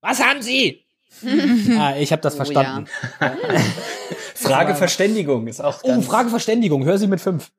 was 0.00 0.22
haben 0.22 0.42
Sie? 0.42 0.84
Ah, 1.78 1.94
ich 1.98 2.12
habe 2.12 2.22
das 2.22 2.34
Oh, 2.34 2.36
verstanden. 2.36 2.86
Frage 4.34 4.74
Verständigung 4.74 5.46
ist 5.46 5.60
auch 5.60 5.80
Oh, 5.82 5.88
ganz, 5.88 6.06
Frage 6.06 6.30
Verständigung, 6.30 6.84
hör 6.84 6.98
sie 6.98 7.06
mit 7.06 7.20
fünf. 7.20 7.50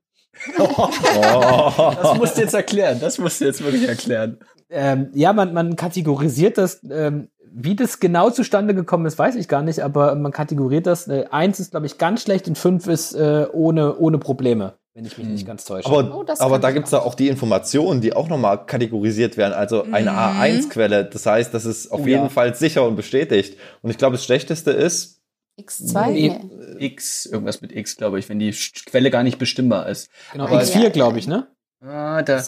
Das 0.55 2.17
musst 2.17 2.37
du 2.37 2.41
jetzt 2.41 2.53
erklären. 2.53 2.99
Das 2.99 3.17
musst 3.17 3.41
du 3.41 3.45
jetzt 3.45 3.63
wirklich 3.63 3.87
erklären. 3.87 4.37
Ähm, 4.69 5.09
ja, 5.13 5.33
man, 5.33 5.53
man 5.53 5.75
kategorisiert 5.75 6.57
das, 6.57 6.81
ähm, 6.89 7.29
wie 7.51 7.75
das 7.75 7.99
genau 7.99 8.29
zustande 8.29 8.75
gekommen 8.75 9.05
ist, 9.05 9.17
weiß 9.17 9.35
ich 9.35 9.47
gar 9.47 9.63
nicht, 9.63 9.79
aber 9.81 10.15
man 10.15 10.31
kategoriert 10.31 10.85
das. 10.85 11.07
Äh, 11.07 11.25
eins 11.31 11.59
ist, 11.59 11.71
glaube 11.71 11.87
ich, 11.87 11.97
ganz 11.97 12.21
schlecht 12.21 12.47
und 12.47 12.57
fünf 12.57 12.87
ist 12.87 13.13
äh, 13.13 13.47
ohne, 13.51 13.97
ohne 13.97 14.19
Probleme, 14.19 14.75
wenn 14.99 15.05
ich 15.05 15.17
mich 15.17 15.27
nicht 15.27 15.47
ganz 15.47 15.63
täusche. 15.63 15.87
Aber, 15.87 16.13
Oh, 16.13 16.25
aber 16.39 16.59
da 16.59 16.67
ich 16.69 16.73
gibt's 16.75 16.89
da 16.91 16.99
auch 16.99 17.15
die 17.15 17.29
Informationen, 17.29 18.01
die 18.01 18.13
auch 18.13 18.27
nochmal 18.27 18.65
kategorisiert 18.65 19.37
werden. 19.37 19.53
Also 19.53 19.83
eine 19.91 20.11
A1-Quelle. 20.11 21.05
Das 21.05 21.25
heißt, 21.25 21.53
das 21.53 21.63
ist 21.63 21.89
auf 21.89 22.01
Oh, 22.01 22.05
jeden 22.05 22.23
ja. 22.23 22.29
Fall 22.29 22.53
sicher 22.53 22.85
und 22.85 22.97
bestätigt. 22.97 23.57
Und 23.81 23.91
ich 23.91 23.97
glaube, 23.97 24.17
das 24.17 24.25
Schlechteste 24.25 24.71
ist, 24.71 25.21
X2? 25.57 26.11
Nee. 26.11 26.39
X, 26.79 27.25
irgendwas 27.25 27.61
mit 27.61 27.71
X, 27.73 27.95
glaube 27.95 28.19
ich, 28.19 28.27
wenn 28.27 28.39
die 28.39 28.51
Quelle 28.85 29.09
gar 29.09 29.23
nicht 29.23 29.39
bestimmbar 29.39 29.87
ist. 29.87 30.09
genau, 30.33 30.45
aber- 30.47 30.59
X4, 30.61 30.83
Ja. 30.83 30.89
glaube 30.89 31.17
ich, 31.19 31.27
ne? 31.27 31.47
Ah, 31.81 32.21
da 32.23 32.43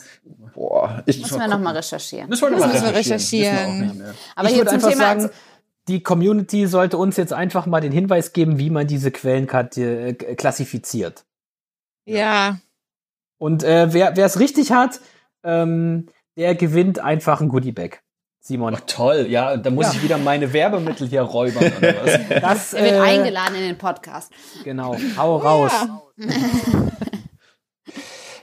boah, 0.54 1.04
ich, 1.06 1.22
Müssen 1.22 1.40
wir 1.40 1.48
nochmal 1.48 1.78
recherchieren. 1.78 2.28
müssen 2.28 2.42
wir 2.42 2.50
noch 2.50 2.58
Das 2.60 2.68
mal 2.68 2.74
müssen 2.74 2.86
wir 2.86 2.96
recherchieren. 3.00 3.56
recherchieren. 3.56 3.82
Wissen 3.82 3.82
wir 3.82 3.86
auch 3.86 3.94
nicht 3.94 4.04
mehr. 4.04 4.14
Aber 4.36 4.48
ich 4.50 4.54
hier 4.56 4.62
würde 4.64 4.72
einfach 4.72 4.90
Thema, 4.90 5.02
sagen, 5.02 5.30
die 5.88 6.04
Community 6.04 6.68
sollte 6.68 6.98
uns 6.98 7.16
jetzt 7.16 7.32
einfach 7.34 7.66
mal 7.66 7.80
den 7.80 7.94
Hinweis 7.94 8.34
geben, 8.34 8.60
wie 8.60 8.70
man 8.70 8.88
diese 8.88 9.10
Quellen 9.12 9.48
äh, 9.48 10.14
klassifiziert. 10.36 11.24
Ja. 12.16 12.58
Und 13.38 13.64
äh, 13.64 13.94
wer 13.94 14.16
wer 14.16 14.26
es 14.26 14.40
richtig 14.40 14.72
hat, 14.72 15.00
ähm, 15.44 16.08
der 16.38 16.56
gewinnt 16.56 17.00
einfach 17.00 17.42
ein 17.42 17.50
Goodiebag. 17.50 18.00
Simon. 18.44 18.74
Oh, 18.74 18.78
toll, 18.88 19.28
ja, 19.30 19.56
da 19.58 19.70
muss 19.70 19.86
Ja. 19.88 19.92
ich 19.94 20.04
wieder 20.04 20.18
meine 20.18 20.52
Werbemittel 20.52 21.08
hier 21.08 21.22
räubern 21.22 21.72
oder 21.78 21.94
was? 22.04 22.20
Das, 22.42 22.74
er 22.74 22.84
wird 22.84 22.94
äh, 22.96 23.00
eingeladen 23.00 23.56
in 23.56 23.62
den 23.62 23.78
Podcast. 23.78 24.32
Genau, 24.64 24.96
hau 25.16 25.38
raus. 25.38 25.72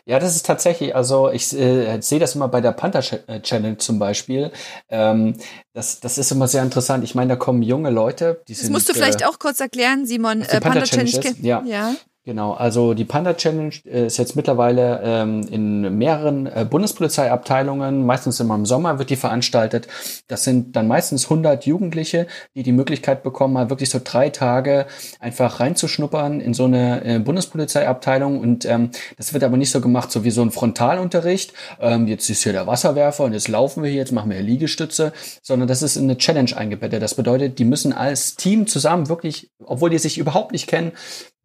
Ja, 0.04 0.18
das 0.18 0.36
ist 0.36 0.46
tatsächlich, 0.46 0.96
also 0.96 1.30
ich 1.30 1.52
äh, 1.52 2.00
sehe 2.00 2.18
das 2.18 2.34
immer 2.34 2.48
bei 2.48 2.62
der 2.62 2.72
Panther 2.72 3.02
äh, 3.28 3.40
Challenge 3.42 3.76
zum 3.76 3.98
Beispiel. 3.98 4.50
Ähm, 4.88 5.34
das, 5.74 6.00
das 6.00 6.16
ist 6.16 6.32
immer 6.32 6.48
sehr 6.48 6.62
interessant. 6.62 7.04
Ich 7.04 7.14
meine, 7.14 7.30
da 7.34 7.36
kommen 7.36 7.60
junge 7.62 7.90
Leute, 7.90 8.40
die 8.48 8.54
Das 8.54 8.62
sind. 8.62 8.72
musst 8.72 8.88
du 8.88 8.94
vielleicht 8.94 9.20
äh, 9.20 9.24
auch 9.26 9.38
kurz 9.38 9.60
erklären, 9.60 10.06
Simon. 10.06 10.40
Äh, 10.40 10.46
Panda 10.46 10.60
Panda 10.60 10.82
Challenge 10.84 11.10
Challenge. 11.10 11.28
ist? 11.36 11.38
Ja. 11.44 11.62
ja. 11.66 11.94
Genau, 12.28 12.52
also 12.52 12.92
die 12.92 13.06
Panda 13.06 13.32
Challenge 13.32 13.72
äh, 13.86 14.04
ist 14.04 14.18
jetzt 14.18 14.36
mittlerweile 14.36 15.00
ähm, 15.02 15.48
in 15.50 15.96
mehreren 15.96 16.44
äh, 16.44 16.66
Bundespolizeiabteilungen, 16.68 18.04
meistens 18.04 18.38
immer 18.38 18.54
im 18.54 18.66
Sommer 18.66 18.98
wird 18.98 19.08
die 19.08 19.16
veranstaltet. 19.16 19.88
Das 20.26 20.44
sind 20.44 20.76
dann 20.76 20.88
meistens 20.88 21.24
100 21.24 21.64
Jugendliche, 21.64 22.26
die 22.54 22.64
die 22.64 22.72
Möglichkeit 22.72 23.22
bekommen, 23.22 23.54
mal 23.54 23.70
wirklich 23.70 23.88
so 23.88 23.98
drei 24.04 24.28
Tage 24.28 24.84
einfach 25.20 25.58
reinzuschnuppern 25.58 26.42
in 26.42 26.52
so 26.52 26.66
eine 26.66 27.02
äh, 27.02 27.18
Bundespolizeiabteilung. 27.18 28.40
Und 28.40 28.66
ähm, 28.66 28.90
das 29.16 29.32
wird 29.32 29.42
aber 29.42 29.56
nicht 29.56 29.70
so 29.70 29.80
gemacht, 29.80 30.12
so 30.12 30.22
wie 30.22 30.30
so 30.30 30.42
ein 30.42 30.50
Frontalunterricht. 30.50 31.54
Ähm, 31.80 32.08
jetzt 32.08 32.28
ist 32.28 32.42
hier 32.42 32.52
der 32.52 32.66
Wasserwerfer 32.66 33.24
und 33.24 33.32
jetzt 33.32 33.48
laufen 33.48 33.82
wir 33.82 33.88
hier, 33.88 34.00
jetzt 34.00 34.12
machen 34.12 34.30
wir 34.30 34.42
Liegestütze, 34.42 35.14
sondern 35.40 35.66
das 35.66 35.80
ist 35.80 35.96
in 35.96 36.04
eine 36.04 36.18
Challenge 36.18 36.54
eingebettet. 36.54 37.00
Das 37.00 37.14
bedeutet, 37.14 37.58
die 37.58 37.64
müssen 37.64 37.94
als 37.94 38.36
Team 38.36 38.66
zusammen 38.66 39.08
wirklich, 39.08 39.50
obwohl 39.64 39.88
die 39.88 39.98
sich 39.98 40.18
überhaupt 40.18 40.52
nicht 40.52 40.66
kennen, 40.66 40.92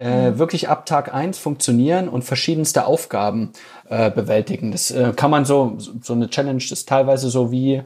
äh, 0.04 0.38
wirklich 0.38 0.70
ab 0.74 0.88
Tag 0.88 1.14
eins 1.14 1.38
funktionieren 1.38 2.10
und 2.10 2.24
verschiedenste 2.24 2.88
Aufgaben 2.88 3.54
äh, 3.88 4.10
bewältigen. 4.10 4.72
Das 4.72 4.90
äh, 4.90 5.14
kann 5.16 5.30
man 5.30 5.46
so, 5.46 5.78
so 5.78 6.14
eine 6.14 6.30
Challenge 6.30 6.64
ist 6.64 6.90
teilweise 6.90 7.30
so 7.30 7.52
wie 7.52 7.84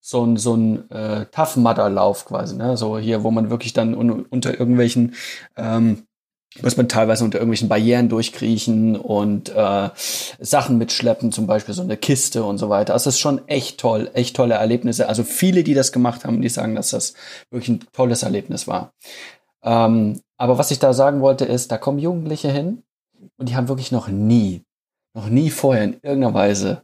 so 0.00 0.24
ein, 0.24 0.38
so 0.38 0.54
ein 0.56 0.90
äh, 0.90 1.26
Tough 1.26 1.56
Mudder 1.56 1.90
Lauf 1.90 2.24
quasi, 2.24 2.56
ne? 2.56 2.78
So 2.78 2.98
hier, 2.98 3.22
wo 3.22 3.30
man 3.30 3.50
wirklich 3.50 3.74
dann 3.74 3.94
un 3.94 4.24
unter 4.30 4.58
irgendwelchen 4.58 5.14
ähm, 5.58 6.04
muss 6.62 6.76
man 6.76 6.88
teilweise 6.88 7.22
unter 7.24 7.38
irgendwelchen 7.38 7.68
Barrieren 7.68 8.08
durchkriechen 8.08 8.96
und 8.96 9.50
äh, 9.50 9.90
Sachen 10.40 10.78
mitschleppen, 10.78 11.30
zum 11.30 11.46
Beispiel 11.46 11.74
so 11.74 11.82
eine 11.82 11.96
Kiste 11.96 12.42
und 12.42 12.58
so 12.58 12.68
weiter. 12.68 12.92
Also 12.92 13.08
es 13.08 13.16
ist 13.16 13.20
schon 13.20 13.46
echt 13.46 13.78
toll, 13.78 14.10
echt 14.14 14.34
tolle 14.34 14.54
Erlebnisse. 14.54 15.08
Also 15.08 15.22
viele, 15.22 15.62
die 15.62 15.74
das 15.74 15.92
gemacht 15.92 16.24
haben, 16.24 16.42
die 16.42 16.48
sagen, 16.48 16.74
dass 16.74 16.90
das 16.90 17.14
wirklich 17.50 17.68
ein 17.68 17.84
tolles 17.92 18.24
Erlebnis 18.24 18.66
war. 18.66 18.92
Ähm, 19.62 20.20
aber 20.40 20.56
was 20.56 20.70
ich 20.70 20.78
da 20.78 20.94
sagen 20.94 21.20
wollte, 21.20 21.44
ist, 21.44 21.70
da 21.70 21.76
kommen 21.76 21.98
Jugendliche 21.98 22.50
hin 22.50 22.82
und 23.36 23.50
die 23.50 23.56
haben 23.56 23.68
wirklich 23.68 23.92
noch 23.92 24.08
nie, 24.08 24.62
noch 25.14 25.28
nie 25.28 25.50
vorher 25.50 25.84
in 25.84 25.92
irgendeiner 26.02 26.32
Weise 26.32 26.82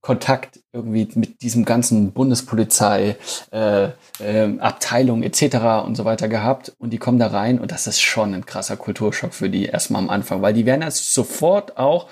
Kontakt 0.00 0.60
irgendwie 0.72 1.06
mit 1.14 1.42
diesem 1.42 1.66
ganzen 1.66 2.12
Bundespolizei, 2.12 3.16
äh, 3.52 3.90
äh, 4.20 4.58
Abteilung 4.58 5.22
etc. 5.22 5.84
und 5.84 5.96
so 5.96 6.06
weiter 6.06 6.28
gehabt 6.28 6.74
und 6.78 6.94
die 6.94 6.98
kommen 6.98 7.18
da 7.18 7.26
rein 7.26 7.60
und 7.60 7.72
das 7.72 7.86
ist 7.86 8.00
schon 8.00 8.32
ein 8.32 8.46
krasser 8.46 8.78
Kulturschock 8.78 9.34
für 9.34 9.50
die 9.50 9.66
erstmal 9.66 10.00
am 10.02 10.08
Anfang, 10.08 10.40
weil 10.40 10.54
die 10.54 10.64
werden 10.64 10.80
jetzt 10.80 11.12
sofort 11.12 11.76
auch 11.76 12.08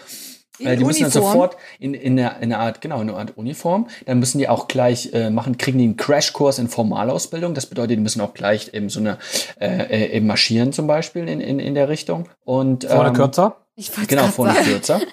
In 0.62 0.68
äh, 0.68 0.77
die 0.77 0.85
müssen 0.85 1.03
dann 1.03 1.11
sofort 1.11 1.57
in, 1.79 1.94
in, 1.94 2.18
einer, 2.18 2.37
in 2.40 2.53
einer 2.53 2.61
Art, 2.61 2.81
genau, 2.81 3.01
in 3.01 3.09
einer 3.09 3.18
Art 3.18 3.37
Uniform. 3.37 3.88
Dann 4.07 4.18
müssen 4.18 4.38
die 4.38 4.48
auch 4.48 4.68
gleich 4.68 5.11
äh, 5.12 5.31
machen, 5.31 5.59
kriegen 5.59 5.79
die 5.79 5.85
einen 5.85 5.96
Crashkurs 5.96 6.59
in 6.59 6.68
Formalausbildung. 6.68 7.55
Das 7.55 7.66
bedeutet, 7.66 7.92
die 7.98 8.03
müssen 8.03 8.20
auch 8.20 8.35
gleich 8.35 8.72
eben 8.72 8.88
so 8.88 9.01
eine 9.01 9.18
äh, 9.61 9.66
äh, 9.66 10.16
eben 10.16 10.27
marschieren 10.27 10.72
zum 10.72 10.87
Beispiel 10.87 11.29
in, 11.29 11.40
in, 11.40 11.59
in 11.59 11.75
der 11.75 11.88
Richtung. 11.88 12.29
Und 12.44 12.85
Vorne 12.85 13.09
ähm, 13.09 13.14
kürzer. 13.14 13.57
Ich 13.75 13.96
wollte 13.96 14.14
Genau, 14.14 14.29
vorne 14.29 14.55
sagen. 14.55 14.66
kürzer. 14.66 15.01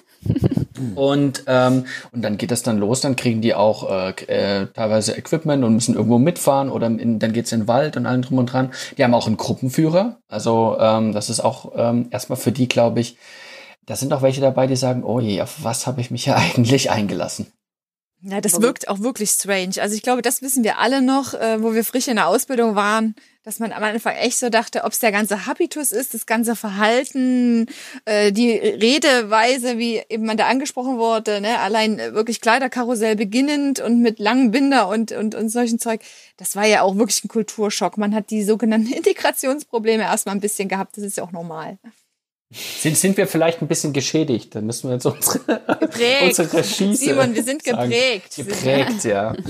Und, 0.94 1.44
ähm, 1.46 1.84
und 2.12 2.22
dann 2.22 2.38
geht 2.38 2.50
das 2.50 2.62
dann 2.62 2.78
los, 2.78 3.00
dann 3.00 3.16
kriegen 3.16 3.40
die 3.40 3.54
auch 3.54 3.90
äh, 3.90 4.10
äh, 4.26 4.66
teilweise 4.66 5.16
Equipment 5.16 5.64
und 5.64 5.74
müssen 5.74 5.94
irgendwo 5.94 6.18
mitfahren 6.18 6.70
oder 6.70 6.86
in, 6.86 7.18
dann 7.18 7.32
geht's 7.32 7.52
in 7.52 7.60
den 7.60 7.68
Wald 7.68 7.96
und 7.96 8.06
allem 8.06 8.22
drum 8.22 8.38
und 8.38 8.46
dran. 8.52 8.70
Die 8.96 9.04
haben 9.04 9.14
auch 9.14 9.26
einen 9.26 9.36
Gruppenführer. 9.36 10.16
Also 10.28 10.76
ähm, 10.80 11.12
das 11.12 11.28
ist 11.30 11.40
auch 11.40 11.72
ähm, 11.76 12.08
erstmal 12.10 12.38
für 12.38 12.52
die, 12.52 12.68
glaube 12.68 13.00
ich, 13.00 13.16
da 13.86 13.96
sind 13.96 14.12
auch 14.12 14.22
welche 14.22 14.40
dabei, 14.40 14.66
die 14.66 14.76
sagen, 14.76 15.04
oh 15.04 15.20
je, 15.20 15.40
auf 15.42 15.62
was 15.62 15.86
habe 15.86 16.00
ich 16.00 16.10
mich 16.10 16.24
hier 16.24 16.36
eigentlich 16.54 16.90
eingelassen? 16.90 17.52
Ja, 18.22 18.42
das 18.42 18.60
wirkt 18.60 18.88
auch 18.88 19.00
wirklich 19.00 19.30
strange. 19.30 19.80
Also 19.80 19.94
ich 19.94 20.02
glaube, 20.02 20.20
das 20.20 20.42
wissen 20.42 20.62
wir 20.62 20.78
alle 20.78 21.00
noch, 21.00 21.32
äh, 21.32 21.62
wo 21.62 21.72
wir 21.72 21.84
frisch 21.84 22.06
in 22.06 22.16
der 22.16 22.26
Ausbildung 22.26 22.74
waren, 22.74 23.14
dass 23.44 23.60
man 23.60 23.72
am 23.72 23.82
Anfang 23.82 24.14
echt 24.14 24.38
so 24.38 24.50
dachte, 24.50 24.84
ob 24.84 24.92
es 24.92 24.98
der 24.98 25.10
ganze 25.10 25.46
Habitus 25.46 25.90
ist, 25.90 26.12
das 26.12 26.26
ganze 26.26 26.54
Verhalten, 26.54 27.64
äh, 28.04 28.30
die 28.30 28.52
Redeweise, 28.52 29.78
wie 29.78 30.02
eben 30.10 30.26
man 30.26 30.36
da 30.36 30.48
angesprochen 30.48 30.98
wurde, 30.98 31.40
ne? 31.40 31.60
allein 31.60 31.98
äh, 31.98 32.12
wirklich 32.12 32.42
Kleiderkarussell 32.42 33.16
beginnend 33.16 33.80
und 33.80 34.02
mit 34.02 34.18
langen 34.18 34.50
Binder 34.50 34.88
und, 34.88 35.12
und, 35.12 35.34
und 35.34 35.48
solchen 35.48 35.78
Zeug. 35.78 36.02
Das 36.36 36.56
war 36.56 36.66
ja 36.66 36.82
auch 36.82 36.96
wirklich 36.96 37.24
ein 37.24 37.28
Kulturschock. 37.28 37.96
Man 37.96 38.14
hat 38.14 38.28
die 38.28 38.44
sogenannten 38.44 38.92
Integrationsprobleme 38.92 40.02
erstmal 40.02 40.34
ein 40.34 40.42
bisschen 40.42 40.68
gehabt. 40.68 40.98
Das 40.98 41.04
ist 41.04 41.16
ja 41.16 41.24
auch 41.24 41.32
normal. 41.32 41.78
Sind, 42.52 42.96
sind 42.96 43.16
wir 43.16 43.28
vielleicht 43.28 43.62
ein 43.62 43.68
bisschen 43.68 43.92
geschädigt? 43.92 44.54
Dann 44.56 44.66
müssen 44.66 44.88
wir 44.88 44.94
jetzt 44.94 45.06
unsere, 45.06 45.38
Geprägt. 45.78 46.38
unsere 46.38 46.64
Schieße 46.64 47.04
Simon, 47.04 47.34
wir 47.34 47.44
sind 47.44 47.62
sagen. 47.62 47.88
geprägt. 47.90 48.36
Geprägt, 48.36 49.04
ja. 49.04 49.34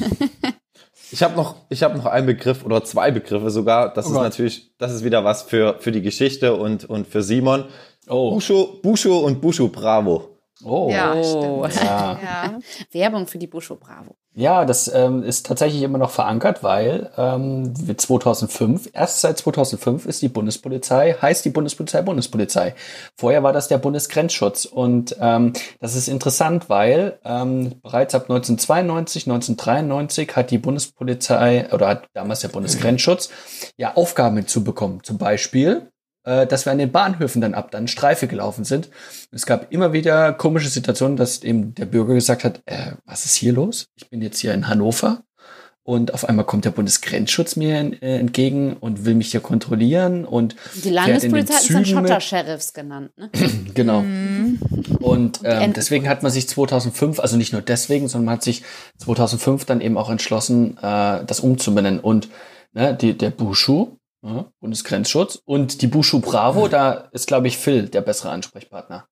Ich 1.13 1.25
habe 1.25 1.35
noch, 1.35 1.57
ich 1.71 1.83
habe 1.83 1.99
noch 1.99 2.07
einen 2.07 2.27
Begriff 2.27 2.65
oder 2.65 2.85
zwei 2.85 3.11
Begriffe 3.11 3.51
sogar. 3.51 3.93
Das 3.93 4.07
Oh 4.07 4.11
ist 4.11 4.15
Gott. 4.15 4.23
natürlich, 4.23 4.71
das 4.79 4.93
ist 4.93 5.03
wieder 5.03 5.25
was 5.25 5.43
für, 5.43 5.77
für 5.81 5.91
die 5.91 6.03
Geschichte 6.03 6.55
und, 6.55 6.85
und 6.89 7.09
für 7.09 7.21
Simon. 7.23 7.65
Oh. 8.09 8.31
Busho, 8.35 8.79
Busho 8.81 9.19
und 9.19 9.41
Busho 9.41 9.67
Bravo. 9.67 10.29
Oh. 10.65 10.89
Ja, 10.91 11.15
Oh. 11.15 11.67
stimmt. 11.69 11.85
Ja. 11.85 12.19
Ja. 12.23 12.59
Werbung 12.93 13.27
für 13.27 13.39
die 13.39 13.47
Busho 13.47 13.77
Bravo. 13.77 14.17
Ja, 14.33 14.65
das 14.65 14.87
ähm, 14.95 15.25
ist 15.25 15.47
tatsächlich 15.47 15.83
immer 15.83 15.99
noch 15.99 16.11
verankert, 16.11 16.63
weil 16.63 17.11
ähm, 17.17 17.75
2005, 17.97 18.91
erst 18.93 19.21
seit 19.23 19.39
2005 19.39 20.07
ist 20.07 20.23
die 20.23 20.29
Bundespolizei, 20.29 21.17
heißt 21.21 21.45
die 21.45 21.51
Bundespolizei 21.51 22.03
Bundespolizei. 22.03 22.77
Vorher 23.17 23.43
war 23.43 23.53
das 23.53 23.67
der 23.67 23.79
Bundesgrenzschutz 23.79 24.67
und 24.67 25.17
ähm, 25.21 25.53
das 25.81 25.97
ist 25.97 26.07
interessant, 26.07 26.69
weil 26.69 27.19
ähm, 27.25 27.81
bereits 27.83 28.15
ab 28.15 28.23
1992, 28.31 29.27
1993 29.27 30.37
hat 30.37 30.53
die 30.53 30.59
Bundespolizei 30.59 31.69
oder 31.73 31.89
hat 31.89 32.05
damals 32.15 32.41
der 32.41 32.49
Bundesgrenzschutz 32.49 33.31
ja 33.77 33.95
Aufgaben 33.97 34.37
hinzubekommen. 34.37 35.03
Zum 35.03 35.19
Beispiel 35.19 35.91
äh, 36.25 36.47
dass 36.47 36.67
wir 36.67 36.73
an 36.73 36.79
den 36.79 36.93
Bahnhöfen 36.93 37.41
dann 37.41 37.55
ab 37.55 37.71
dann 37.71 37.89
Streife 37.89 38.27
gelaufen 38.27 38.65
sind. 38.65 38.91
Es 39.31 39.47
gab 39.47 39.73
immer 39.73 39.93
wieder 39.93 40.33
komische 40.33 40.69
Situationen, 40.69 41.17
dass 41.17 41.43
eben 41.43 41.75
der 41.75 41.87
Bürger 41.87 42.15
gesagt 42.15 42.45
hat, 42.45 42.63
äh, 42.67 42.93
was 43.07 43.25
ist 43.25 43.35
hier 43.35 43.53
los? 43.53 43.87
Ich 43.97 44.11
bin 44.11 44.23
jetzt 44.23 44.39
hier 44.39 44.55
in 44.55 44.69
Hannover 44.69 45.23
und 45.83 46.13
auf 46.13 46.29
einmal 46.29 46.45
kommt 46.45 46.65
der 46.65 46.71
Bundesgrenzschutz 46.71 47.57
mir 47.57 48.03
äh, 48.03 48.19
entgegen 48.19 48.75
und 48.75 49.07
will 49.07 49.15
mich 49.15 49.31
hier 49.31 49.41
kontrollieren 49.41 50.25
und 50.25 50.55
Die 50.85 50.91
Landespolizei 50.91 51.55
hat 51.55 51.63
es 51.63 51.69
dann. 51.69 51.85
Schotter-Sheriffs 51.87 52.73
genannt. 52.73 53.11
Ne? 53.17 53.31
Genau. 53.75 54.03
Mhm. 54.03 54.61
Und 55.01 55.41
ähm, 55.45 55.73
deswegen 55.73 56.09
hat 56.09 56.23
man 56.23 56.31
sich 56.31 56.49
2005, 56.49 57.19
also 57.19 57.37
nicht 57.37 57.53
nur 57.53 57.63
deswegen, 57.63 58.09
sondern 58.09 58.27
man 58.27 58.35
hat 58.37 58.45
sich 58.45 58.63
2005 58.99 59.65
dann 59.65 59.81
eben 59.81 59.97
auch 59.97 60.11
entschlossen, 60.11 60.77
äh, 60.77 61.25
das 61.25 61.41
umzubenennen. 61.41 62.01
Und 62.01 62.29
ne, 62.73 62.95
die, 62.95 63.17
der 63.17 63.31
Bushu, 63.31 63.97
ja, 64.23 64.47
Bundesgrenzschutz, 64.61 65.41
und 65.45 65.83
die 65.83 65.87
Bushu 65.87 66.21
Bravo, 66.21 66.69
da 66.69 66.93
ist, 67.13 67.27
glaube 67.27 67.49
ich, 67.49 67.57
Phil 67.59 67.89
der 67.89 68.01
bessere 68.03 68.31
Ansprechpartner. 68.31 69.07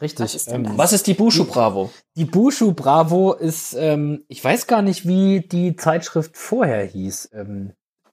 Richtig. 0.00 0.24
Was 0.24 0.34
ist 0.34 0.50
denn 0.50 0.64
das? 0.64 0.78
Was 0.78 0.92
ist 0.94 1.06
die 1.06 1.14
Bushu 1.14 1.44
Bravo? 1.44 1.90
Die 2.16 2.24
Bushu 2.24 2.72
Bravo 2.72 3.34
ist, 3.34 3.74
ähm, 3.74 4.24
ich 4.28 4.42
weiß 4.42 4.66
gar 4.66 4.80
nicht, 4.80 5.06
wie 5.06 5.40
die 5.40 5.76
Zeitschrift 5.76 6.36
vorher 6.38 6.84
hieß. 6.86 7.30
Ähm, 7.34 7.72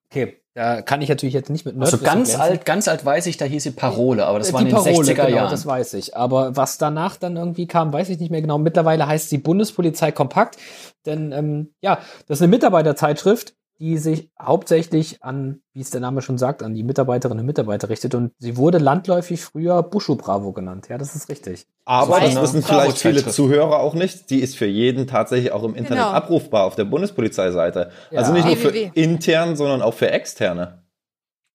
okay, 0.10 0.42
da 0.54 0.82
kann 0.82 1.02
ich 1.02 1.08
natürlich 1.08 1.34
jetzt 1.36 1.50
nicht 1.50 1.66
mit 1.66 1.76
Also 1.80 1.98
Nerdwissen 1.98 2.04
ganz 2.06 2.30
glänzen. 2.30 2.42
alt, 2.42 2.66
ganz 2.66 2.88
alt 2.90 3.06
weiß 3.06 3.28
ich, 3.28 3.38
da 3.38 3.46
hieß 3.46 3.64
sie 3.64 3.72
Parole, 3.72 4.26
aber 4.26 4.40
das 4.40 4.50
Äh, 4.50 4.54
war 4.54 4.62
in 4.64 4.68
den 4.68 4.76
60er 4.76 5.14
genau, 5.14 5.28
Jahren. 5.30 5.52
das 5.52 5.66
weiß 5.66 5.94
ich. 5.94 6.18
Aber 6.18 6.58
was 6.58 6.78
danach 6.78 7.16
dann 7.16 7.38
irgendwie 7.38 7.68
kam, 7.68 7.94
weiß 7.94 8.10
ich 8.10 8.20
nicht 8.20 8.32
mehr 8.32 8.42
genau. 8.42 8.58
Mittlerweile 8.58 9.08
heißt 9.08 9.30
sie 9.30 9.38
Bundespolizei 9.38 10.12
Kompakt. 10.12 10.58
Denn 11.06 11.32
ähm, 11.32 11.74
ja, 11.82 12.00
das 12.28 12.40
ist 12.40 12.42
eine 12.42 12.50
Mitarbeiterzeitschrift, 12.50 13.54
die 13.80 13.98
sich 13.98 14.30
hauptsächlich 14.42 15.24
an, 15.24 15.62
wie 15.74 15.82
es 15.82 15.92
der 15.92 16.02
Name 16.02 16.22
schon 16.22 16.38
sagt, 16.38 16.64
an 16.64 16.74
die 16.74 16.84
Mitarbeiterinnen 16.84 17.42
und 17.42 17.46
Mitarbeiter 17.46 17.90
richtet. 17.90 18.16
Und 18.16 18.32
sie 18.40 18.58
wurde 18.58 18.80
landläufig 18.80 19.42
früher 19.42 19.84
Bushu 19.84 20.16
Bravo 20.16 20.52
genannt. 20.52 20.88
Ja, 20.90 20.98
das 20.98 21.16
ist 21.16 21.30
richtig. 21.30 21.68
Aber 21.86 22.20
das 22.20 22.42
wissen 22.42 22.64
vielleicht 22.64 22.98
viele. 22.98 23.26
Zuhörer 23.28 23.80
auch 23.80 23.94
nicht. 23.94 24.30
Die 24.30 24.40
ist 24.40 24.58
für 24.58 24.66
jeden 24.66 25.08
tatsächlich 25.08 25.52
auch 25.52 25.64
im 25.64 25.76
Internet 25.76 26.06
Genau. 26.06 26.16
abrufbar 26.16 26.64
auf 26.66 26.76
der 26.76 26.86
Bundespolizeiseite. 26.86 27.92
Also 28.16 28.32
Ja. 28.34 28.38
nicht 28.38 28.46
nur 28.48 28.58
für 28.58 28.78
intern, 28.78 29.56
sondern 29.56 29.82
auch 29.82 29.94
für 29.94 30.10
externe. 30.12 30.84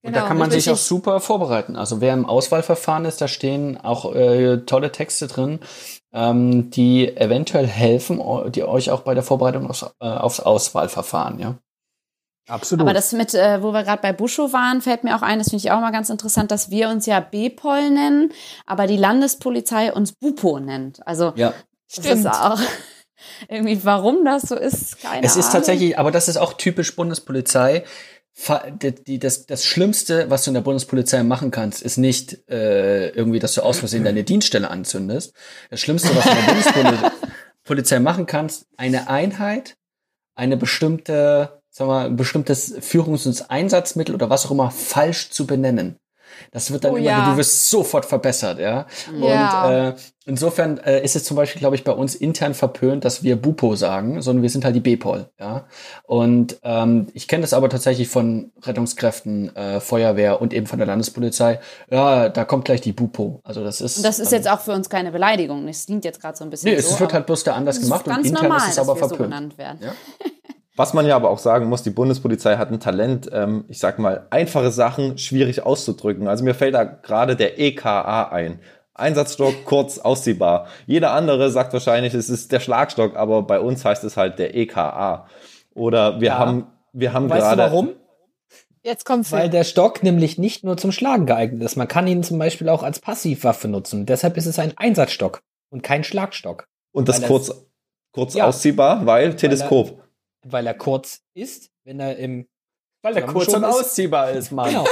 Und 0.05 0.15
da 0.15 0.21
Genau, 0.21 0.29
kann 0.29 0.39
man 0.39 0.51
sich 0.51 0.69
auch 0.69 0.77
super 0.77 1.21
vorbereiten. 1.21 1.77
Also 1.77 2.01
wer 2.01 2.13
im 2.15 2.27
Auswahlverfahren 2.27 3.05
ist, 3.05 3.21
da 3.21 3.29
stehen 3.29 3.79
auch 3.79 4.13
äh, 4.15 4.59
tolle 4.67 4.91
Texte 4.91 5.29
drin, 5.29 5.61
ähm, 6.13 6.71
die 6.71 7.17
eventuell 7.17 7.69
helfen, 7.69 8.21
die 8.53 8.65
euch 8.65 8.91
auch 8.91 9.03
bei 9.03 9.15
der 9.15 9.23
Vorbereitung 9.23 9.69
aufs, 9.71 9.83
äh, 10.01 10.07
aufs 10.09 10.41
Auswahlverfahren, 10.41 11.39
ja. 11.39 11.55
Absolut. 12.49 12.83
Aber 12.83 12.93
das 12.93 13.13
mit, 13.13 13.35
äh, 13.35 13.63
wo 13.63 13.73
wir 13.73 13.85
gerade 13.85 14.03
bei 14.03 14.13
Buschow 14.13 14.53
waren, 14.53 14.81
fällt 14.83 15.05
mir 15.05 15.15
auch 15.17 15.23
ein, 15.23 15.39
das 15.39 15.51
finde 15.51 15.65
ich 15.65 15.71
auch 15.71 15.81
mal 15.81 15.93
ganz 15.93 16.11
interessant, 16.11 16.51
dass 16.51 16.71
wir 16.71 16.89
uns 16.89 17.07
ja 17.07 17.21
BPOL 17.21 17.91
nennen, 17.91 18.33
aber 18.67 18.87
die 18.87 18.97
Landespolizei 18.97 19.93
uns 19.93 20.13
BUPO 20.13 20.59
nennt. 20.59 21.07
Also 21.07 21.33
Ja. 21.37 21.55
das 21.95 22.05
Stimmt. 22.05 22.21
ist 22.25 22.27
auch 22.27 22.59
irgendwie, 23.49 23.85
warum 23.85 24.25
das 24.25 24.43
so 24.43 24.57
ist, 24.57 25.01
keine 25.01 25.25
Es 25.25 25.37
ist 25.37 25.45
Ahnung. 25.47 25.53
tatsächlich, 25.53 25.99
aber 25.99 26.11
das 26.11 26.29
ist 26.29 26.37
auch 26.37 26.55
typisch 26.55 26.97
Bundespolizei. 26.97 27.85
Das, 29.09 29.45
das 29.47 29.65
Schlimmste, 29.67 30.31
was 30.31 30.45
du 30.45 30.51
in 30.51 30.55
der 30.55 30.63
Bundespolizei 30.63 31.23
machen 31.23 31.51
kannst, 31.51 31.83
ist 31.83 31.99
nicht 31.99 32.49
äh, 32.51 33.11
irgendwie, 33.11 33.39
dass 33.39 33.55
du 33.55 33.61
aus 33.63 33.79
Versehen 33.79 34.05
deine 34.05 34.25
Dienststelle 34.25 34.71
anzündest. 34.71 35.35
Das 35.71 35.81
Schlimmste, 35.81 36.09
was 36.17 36.25
du 36.25 36.31
in 36.81 36.87
der 36.87 36.93
Bundespolizei 37.63 38.01
machen 38.01 38.25
kannst, 38.27 38.67
eine 38.79 39.09
Einheit, 39.11 39.77
eine 40.35 40.57
bestimmte, 40.57 41.62
sagen 41.73 41.91
wir 41.91 41.95
mal, 41.95 42.07
ein 42.07 42.17
bestimmtes 42.17 42.77
Führungs- 42.81 43.27
und 43.27 43.51
Einsatzmittel 43.51 44.15
oder 44.15 44.31
was 44.31 44.47
auch 44.47 44.51
immer 44.53 44.71
falsch 44.71 45.31
zu 45.31 45.47
benennen. 45.47 45.97
Das 46.51 46.71
wird 46.73 46.85
dann 46.85 46.93
Oh 46.93 46.97
immer, 46.97 47.05
ja. 47.07 47.31
du 47.31 47.37
wirst 47.37 47.69
sofort 47.69 48.05
verbessert, 48.07 48.59
ja. 48.59 48.87
Ja. 49.19 49.67
Und 49.67 49.73
äh, 49.73 49.95
insofern 50.25 50.79
äh, 50.79 51.05
ist 51.05 51.15
es 51.15 51.25
zum 51.25 51.37
Beispiel, 51.37 51.61
glaube 51.61 51.77
ich, 51.77 51.85
bei 51.85 51.93
uns 51.93 52.15
intern 52.15 52.55
verpönt, 52.55 53.05
dass 53.05 53.23
wir 53.23 53.37
Bupo 53.37 53.77
sagen, 53.77 54.23
sondern 54.23 54.43
wir 54.43 54.49
sind 54.51 54.65
halt 54.65 54.75
die 54.75 54.81
BPOL, 54.81 55.29
ja. 55.39 55.67
Und 56.05 56.59
ähm, 56.63 57.09
ich 57.13 57.29
kenne 57.29 57.43
das 57.43 57.53
aber 57.53 57.69
tatsächlich 57.69 58.09
von 58.09 58.51
Rettungskräften, 58.63 59.55
äh, 59.55 59.81
Feuerwehr 59.81 60.41
und 60.41 60.55
eben 60.55 60.67
von 60.67 60.79
der 60.79 60.87
Landespolizei. 60.87 61.61
Ja, 61.91 62.29
da 62.31 62.45
kommt 62.45 62.65
gleich 62.65 62.81
die 62.81 62.93
Bupo. 62.93 63.41
Also 63.45 63.63
das 63.63 63.81
ist. 63.83 63.99
Und 63.99 64.05
das 64.07 64.19
ist 64.19 64.33
jetzt 64.33 64.49
auch 64.51 64.61
für 64.61 64.73
uns 64.73 64.89
keine 64.89 65.13
Beleidigung. 65.13 65.69
Es 65.69 65.85
klingt 65.87 66.05
jetzt 66.05 66.21
gerade 66.21 66.37
so 66.37 66.45
ein 66.45 66.51
bisschen 66.51 66.71
Nee, 66.75 66.81
so. 66.81 66.95
es 66.95 67.01
wird 67.01 67.13
halt 67.13 67.27
bloß 67.27 67.45
da 67.45 67.53
anders 67.55 67.81
gemacht 67.81 68.07
und 68.09 68.25
intern 68.27 68.45
normal, 68.45 68.69
ist 68.69 68.73
es 68.73 68.79
aber 68.79 68.95
so 68.99 69.07
verpönt. 69.09 69.59
werden. 69.59 69.79
Ja. 69.83 69.93
Was 70.77 70.95
man 70.95 71.07
ja 71.07 71.17
aber 71.17 71.29
auch 71.31 71.39
sagen 71.39 71.67
muss, 71.69 71.83
die 71.83 71.91
Bundespolizei 71.91 72.57
hat 72.57 72.71
ein 72.71 72.81
Talent, 72.81 73.29
ähm, 73.33 73.65
ich 73.69 73.79
sag 73.79 73.99
mal, 73.99 74.27
einfache 74.31 74.71
Sachen 74.71 75.19
schwierig 75.19 75.63
auszudrücken. 75.65 76.29
Also 76.29 76.45
mir 76.45 76.55
fällt 76.55 76.75
da 76.75 76.85
gerade 76.85 77.37
der 77.37 77.59
EKA 77.59 78.29
ein. 78.31 78.61
Einsatzstock, 78.95 79.55
kurz, 79.67 79.99
ausziehbar. 79.99 80.67
Jeder 80.87 81.13
andere 81.13 81.51
sagt 81.51 81.73
wahrscheinlich, 81.75 82.15
es 82.15 82.31
ist 82.31 82.53
der 82.53 82.61
Schlagstock, 82.61 83.17
aber 83.17 83.43
bei 83.43 83.61
uns 83.61 83.85
heißt 83.85 84.03
es 84.05 84.17
halt 84.17 84.39
der 84.39 84.55
EKA. 84.55 85.27
Oder 85.75 86.21
wir 86.21 86.29
Ja. 86.29 86.39
haben, 86.39 86.67
wir 86.93 87.13
haben 87.13 87.29
weißt 87.29 87.43
du 87.53 87.57
gerade. 87.57 87.63
warum? 87.63 87.91
Jetzt 88.85 89.05
kommt 89.05 89.31
Weil 89.31 89.49
der 89.49 89.63
Stock 89.65 90.03
nämlich 90.03 90.39
nicht 90.39 90.65
nur 90.65 90.77
zum 90.77 90.91
Schlagen 90.91 91.25
geeignet 91.27 91.63
ist. 91.63 91.77
Man 91.77 91.87
kann 91.87 92.07
ihn 92.09 92.23
zum 92.25 92.39
Beispiel 92.39 92.69
auch 92.69 92.83
als 92.83 92.99
Passivwaffe 92.99 93.69
nutzen. 93.69 94.07
Deshalb 94.07 94.37
ist 94.37 94.47
es 94.47 94.59
ein 94.59 94.73
Einsatzstock 94.77 95.43
und 95.71 95.83
kein 95.83 96.03
Schlagstock. 96.03 96.67
Und 96.91 97.09
das 97.09 97.21
weil 97.23 97.29
kurz, 97.29 97.55
kurz 98.13 98.35
Ja. 98.35 98.47
ausziehbar, 98.47 99.07
weil 99.07 99.37
Teleskop. 99.37 100.02
Weil 100.45 100.67
er 100.67 100.75
kurz 100.75 101.21
ist, 101.35 101.71
wenn 101.85 102.01
er 102.01 102.17
im 102.17 102.49
Weil 103.03 103.17
er 103.17 103.23
kurz 103.27 103.53
und 103.55 103.65
ausziehbar 103.65 104.31
ist, 104.33 104.51
Mann. 104.53 104.71
Genau. 104.71 104.85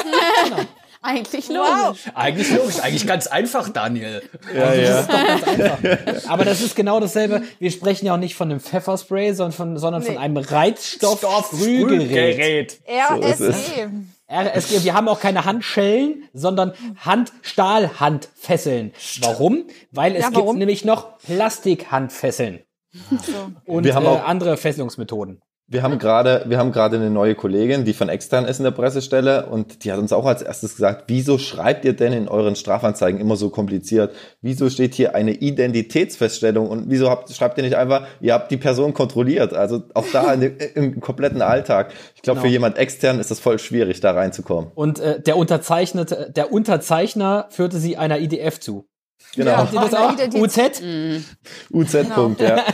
genau. 0.44 0.56
Eigentlich 1.02 1.48
Wow. 1.48 1.86
logisch. 1.86 2.02
Eigentlich 2.14 2.50
logisch, 2.54 2.78
eigentlich 2.80 3.06
ganz 3.06 3.26
einfach, 3.26 3.70
Daniel. 3.70 4.22
Ja, 4.54 4.74
ja. 4.74 4.90
Das 4.90 5.00
ist 5.00 5.08
doch 5.08 5.26
ganz 5.26 5.44
einfach. 5.48 5.78
Aber 6.30 6.44
das 6.44 6.60
ist 6.60 6.76
genau 6.76 7.00
dasselbe. 7.00 7.42
Wir 7.58 7.70
sprechen 7.70 8.04
ja 8.04 8.12
auch 8.12 8.18
nicht 8.18 8.34
von 8.34 8.50
einem 8.50 8.60
Pfefferspray, 8.60 9.32
sondern 9.32 9.52
von, 9.52 9.78
sondern 9.78 10.02
von 10.02 10.12
Nee. 10.16 10.20
einem 10.20 10.36
Reizstoff-Sprühgerät. 10.36 12.80
RSE. 12.86 13.90
RSG, 14.30 14.84
wir 14.84 14.92
haben 14.92 15.08
auch 15.08 15.20
keine 15.20 15.46
Handschellen, 15.46 16.28
sondern 16.34 16.74
Handstahlhandfesseln. 16.98 18.92
Warum? 19.22 19.64
Weil 19.92 20.16
es 20.16 20.20
Ja, 20.22 20.26
gibt 20.28 20.40
warum? 20.42 20.58
nämlich 20.58 20.84
noch 20.84 21.16
Plastikhandfesseln 21.18 22.60
und 23.66 23.84
Wir 23.84 23.94
haben 23.94 24.04
äh, 24.04 24.08
auch- 24.08 24.24
andere 24.24 24.56
Fesselungsmethoden. 24.56 25.40
Wir 25.72 25.84
haben 25.84 26.00
gerade, 26.00 26.42
wir 26.48 26.58
haben 26.58 26.72
gerade 26.72 26.96
eine 26.96 27.10
neue 27.10 27.36
Kollegin, 27.36 27.84
die 27.84 27.92
von 27.92 28.08
extern 28.08 28.44
ist 28.44 28.58
in 28.58 28.64
der 28.64 28.72
Pressestelle 28.72 29.46
und 29.46 29.84
die 29.84 29.92
hat 29.92 30.00
uns 30.00 30.12
auch 30.12 30.26
als 30.26 30.42
erstes 30.42 30.74
gesagt, 30.74 31.04
wieso 31.06 31.38
schreibt 31.38 31.84
ihr 31.84 31.92
denn 31.92 32.12
in 32.12 32.26
euren 32.26 32.56
Strafanzeigen 32.56 33.20
immer 33.20 33.36
so 33.36 33.50
kompliziert? 33.50 34.12
Wieso 34.42 34.68
steht 34.68 34.94
hier 34.96 35.14
eine 35.14 35.30
Identitätsfeststellung 35.30 36.68
und 36.68 36.90
wieso 36.90 37.08
habt, 37.08 37.30
schreibt 37.32 37.56
ihr 37.56 37.62
nicht 37.62 37.76
einfach, 37.76 38.04
ihr 38.20 38.34
habt 38.34 38.50
die 38.50 38.56
Person 38.56 38.94
kontrolliert? 38.94 39.54
Also 39.54 39.82
auch 39.94 40.06
da 40.12 40.32
in, 40.32 40.42
im 40.74 41.00
kompletten 41.00 41.40
Alltag. 41.40 41.92
Ich 42.16 42.22
glaube, 42.22 42.40
Genau. 42.40 42.48
für 42.48 42.52
jemand 42.52 42.76
extern 42.76 43.20
ist 43.20 43.30
das 43.30 43.38
voll 43.38 43.60
schwierig, 43.60 44.00
da 44.00 44.10
reinzukommen. 44.10 44.72
Und 44.74 44.98
äh, 44.98 45.20
der 45.22 45.36
Unterzeichnete, 45.36 46.32
der 46.34 46.52
Unterzeichner 46.52 47.46
führte 47.50 47.78
sie 47.78 47.96
einer 47.96 48.18
IDF 48.18 48.58
zu. 48.58 48.86
Genau. 49.34 49.50
Ja. 49.50 49.64
Das 49.72 49.94
auch? 49.94 50.12
Identität- 50.12 50.82
UZ? 51.70 51.94
UZ-Punkt, 51.94 52.40
ja. 52.40 52.64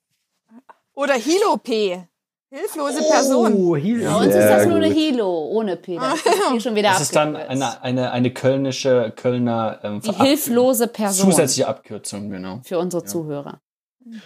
Oder 0.94 1.14
Hilo-P. 1.14 2.06
Hilflose 2.50 3.02
Person. 3.08 3.54
Oh, 3.54 3.76
hier. 3.76 4.06
Bei 4.06 4.16
uns 4.16 4.34
ist 4.34 4.46
das 4.46 4.66
nur 4.66 4.76
eine 4.76 4.88
Hilo, 4.88 5.46
ohne 5.46 5.76
P. 5.76 5.96
Das 5.96 6.14
ist 6.26 6.48
hier 6.50 6.60
schon 6.60 6.74
wieder 6.74 6.90
Das 6.90 7.00
ist 7.00 7.16
dann 7.16 7.34
eine, 7.34 7.82
eine, 7.82 8.12
eine 8.12 8.30
kölnische, 8.30 9.10
Kölner 9.16 9.80
ähm, 9.82 10.02
Die 10.02 10.12
hilflose 10.12 10.86
Person 10.86 11.30
zusätzliche 11.30 11.66
Abkürzung, 11.66 12.28
genau. 12.28 12.60
für 12.62 12.78
unsere 12.78 13.04
Zuhörer. 13.04 13.62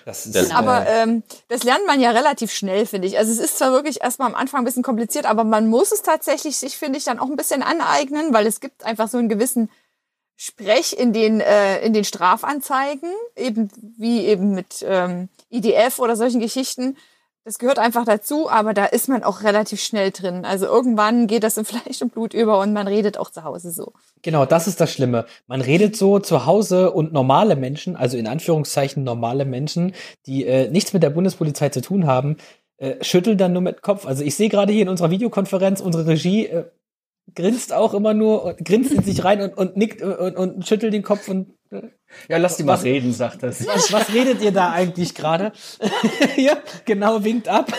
Das 0.04 0.26
ist, 0.26 0.52
Aber 0.54 0.86
äh, 0.86 1.02
ähm, 1.02 1.22
das 1.48 1.62
lernt 1.62 1.86
man 1.86 2.00
ja 2.00 2.10
relativ 2.10 2.50
schnell, 2.50 2.86
finde 2.86 3.06
ich. 3.06 3.16
Also 3.18 3.30
es 3.30 3.38
ist 3.38 3.58
zwar 3.58 3.70
wirklich 3.72 4.02
erstmal 4.02 4.28
am 4.28 4.34
Anfang 4.34 4.62
ein 4.62 4.64
bisschen 4.64 4.82
kompliziert, 4.82 5.26
aber 5.26 5.44
man 5.44 5.68
muss 5.68 5.92
es 5.92 6.02
tatsächlich 6.02 6.56
sich, 6.56 6.76
finde 6.76 6.98
ich, 6.98 7.04
dann 7.04 7.20
auch 7.20 7.26
ein 7.28 7.36
bisschen 7.36 7.62
aneignen, 7.62 8.32
weil 8.34 8.46
es 8.46 8.60
gibt 8.60 8.84
einfach 8.84 9.06
so 9.08 9.18
einen 9.18 9.28
gewissen 9.28 9.70
Sprech 10.36 10.94
in 10.98 11.12
den, 11.12 11.40
äh, 11.40 11.80
in 11.80 11.92
den 11.92 12.04
Strafanzeigen, 12.04 13.10
eben 13.36 13.70
wie 13.96 14.26
eben 14.26 14.54
mit 14.54 14.84
ähm, 14.86 15.28
IDF 15.50 15.98
oder 15.98 16.14
solchen 16.14 16.40
Geschichten. 16.40 16.96
Das 17.46 17.60
gehört 17.60 17.78
einfach 17.78 18.04
dazu, 18.04 18.50
aber 18.50 18.74
da 18.74 18.86
ist 18.86 19.08
man 19.08 19.22
auch 19.22 19.44
relativ 19.44 19.80
schnell 19.80 20.10
drin. 20.10 20.44
Also 20.44 20.66
irgendwann 20.66 21.28
geht 21.28 21.44
das 21.44 21.56
in 21.56 21.64
Fleisch 21.66 22.02
und 22.02 22.12
Blut 22.12 22.34
über 22.34 22.58
und 22.58 22.72
man 22.72 22.88
redet 22.88 23.18
auch 23.18 23.30
zu 23.30 23.44
Hause 23.44 23.70
so. 23.70 23.92
Genau, 24.22 24.44
das 24.44 24.66
ist 24.66 24.80
das 24.80 24.92
Schlimme. 24.92 25.26
Man 25.46 25.60
redet 25.60 25.96
so 25.96 26.18
zu 26.18 26.44
Hause 26.44 26.90
und 26.90 27.12
normale 27.12 27.54
Menschen, 27.54 27.94
also 27.94 28.16
in 28.16 28.26
Anführungszeichen 28.26 29.04
normale 29.04 29.44
Menschen, 29.44 29.94
die 30.26 30.44
äh, 30.44 30.68
nichts 30.70 30.92
mit 30.92 31.04
der 31.04 31.10
Bundespolizei 31.10 31.68
zu 31.68 31.80
tun 31.80 32.06
haben, 32.06 32.36
äh, 32.78 33.02
schütteln 33.02 33.38
dann 33.38 33.52
nur 33.52 33.62
mit 33.62 33.80
Kopf. 33.80 34.06
Also 34.06 34.24
ich 34.24 34.34
sehe 34.34 34.48
gerade 34.48 34.72
hier 34.72 34.82
in 34.82 34.88
unserer 34.88 35.10
Videokonferenz, 35.10 35.80
unsere 35.80 36.06
Regie 36.08 36.46
äh, 36.46 36.64
grinst 37.36 37.72
auch 37.72 37.94
immer 37.94 38.14
nur, 38.14 38.44
und 38.44 38.64
grinst 38.64 38.90
in 38.92 39.02
sich 39.04 39.22
rein 39.24 39.40
und, 39.42 39.56
und 39.56 39.76
nickt 39.76 40.02
und, 40.02 40.36
und 40.36 40.66
schüttelt 40.66 40.92
den 40.92 41.02
Kopf 41.04 41.28
und 41.28 41.52
Ja, 42.28 42.38
lass 42.38 42.56
die 42.56 42.64
mal 42.64 42.72
Was- 42.74 42.84
reden, 42.84 43.12
sagt 43.12 43.42
das. 43.42 43.66
was, 43.66 43.92
was 43.92 44.12
redet 44.12 44.42
ihr 44.42 44.52
da 44.52 44.72
eigentlich 44.72 45.14
gerade? 45.14 45.52
ja, 46.36 46.56
genau, 46.84 47.22
winkt 47.22 47.48
ab. 47.48 47.70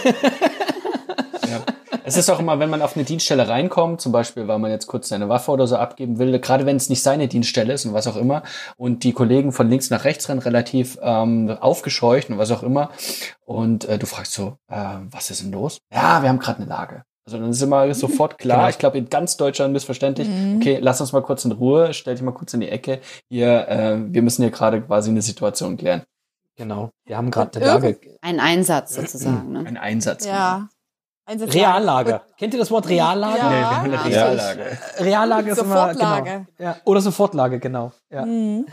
Ja. 1.49 1.63
Es 2.03 2.15
ist 2.15 2.29
auch 2.29 2.39
immer, 2.39 2.59
wenn 2.59 2.69
man 2.69 2.81
auf 2.81 2.95
eine 2.95 3.03
Dienststelle 3.03 3.49
reinkommt, 3.49 3.99
zum 3.99 4.13
Beispiel, 4.13 4.47
weil 4.47 4.59
man 4.59 4.71
jetzt 4.71 4.87
kurz 4.87 5.09
seine 5.09 5.27
Waffe 5.27 5.51
oder 5.51 5.67
so 5.67 5.75
abgeben 5.75 6.19
will, 6.19 6.39
gerade 6.39 6.65
wenn 6.65 6.77
es 6.77 6.87
nicht 6.87 7.03
seine 7.03 7.27
Dienststelle 7.27 7.73
ist 7.73 7.85
und 7.85 7.93
was 7.93 8.07
auch 8.07 8.15
immer, 8.15 8.43
und 8.77 9.03
die 9.03 9.11
Kollegen 9.11 9.51
von 9.51 9.69
links 9.69 9.89
nach 9.89 10.05
rechts 10.05 10.29
rennen, 10.29 10.39
relativ 10.39 10.97
ähm, 11.01 11.49
aufgescheucht 11.59 12.29
und 12.29 12.37
was 12.37 12.51
auch 12.51 12.63
immer, 12.63 12.91
und 13.43 13.85
äh, 13.85 13.97
du 13.99 14.05
fragst 14.05 14.31
so, 14.33 14.57
äh, 14.69 14.75
was 15.11 15.31
ist 15.31 15.43
denn 15.43 15.51
los? 15.51 15.79
Ja, 15.91 16.21
wir 16.21 16.29
haben 16.29 16.39
gerade 16.39 16.59
eine 16.61 16.69
Lage. 16.69 17.03
Also 17.27 17.39
dann 17.39 17.49
ist 17.49 17.61
immer 17.61 17.93
sofort 17.93 18.37
klar, 18.37 18.59
Genau. 18.59 18.69
ich 18.69 18.77
glaube 18.77 18.97
in 18.97 19.09
ganz 19.09 19.35
Deutschland 19.35 19.73
missverständlich, 19.73 20.29
okay, 20.55 20.77
lass 20.81 21.01
uns 21.01 21.11
mal 21.11 21.21
kurz 21.21 21.43
in 21.43 21.51
Ruhe, 21.51 21.93
stell 21.93 22.13
dich 22.15 22.23
mal 22.23 22.31
kurz 22.31 22.53
in 22.53 22.61
die 22.61 22.69
Ecke, 22.69 23.01
hier, 23.27 23.67
äh, 23.67 23.97
wir 23.99 24.21
müssen 24.21 24.43
hier 24.43 24.51
gerade 24.51 24.81
quasi 24.81 25.09
eine 25.09 25.21
Situation 25.21 25.75
klären. 25.75 26.03
Genau, 26.55 26.89
wir 27.05 27.17
haben 27.17 27.29
gerade 27.29 27.57
eine 27.57 27.65
Lage. 27.65 27.99
Ein 28.21 28.39
Einsatz 28.39 28.95
sozusagen. 28.95 29.51
Ne? 29.51 29.59
Ein 29.67 29.75
Einsatz. 29.75 30.25
Ja. 30.25 30.69
Einsatz- 31.25 31.53
Reallage. 31.53 32.21
Kennt 32.37 32.53
ihr 32.53 32.59
das 32.61 32.71
Wort 32.71 32.87
Reallage? 32.87 33.37
Ja. 33.37 33.49
Nee, 33.49 33.55
wir 33.59 33.69
haben 33.77 33.91
eine. 33.91 34.05
Reallage. 34.05 34.77
Reallage 34.99 35.49
ist 35.51 35.57
Sofortlage. 35.57 35.99
immer 35.99 36.21
genau. 36.21 36.45
Ja, 36.71 36.77
oder 36.85 37.01
Sofortlage, 37.01 37.59
genau. 37.59 37.91
Ja. 38.09 38.25
Mhm. 38.25 38.65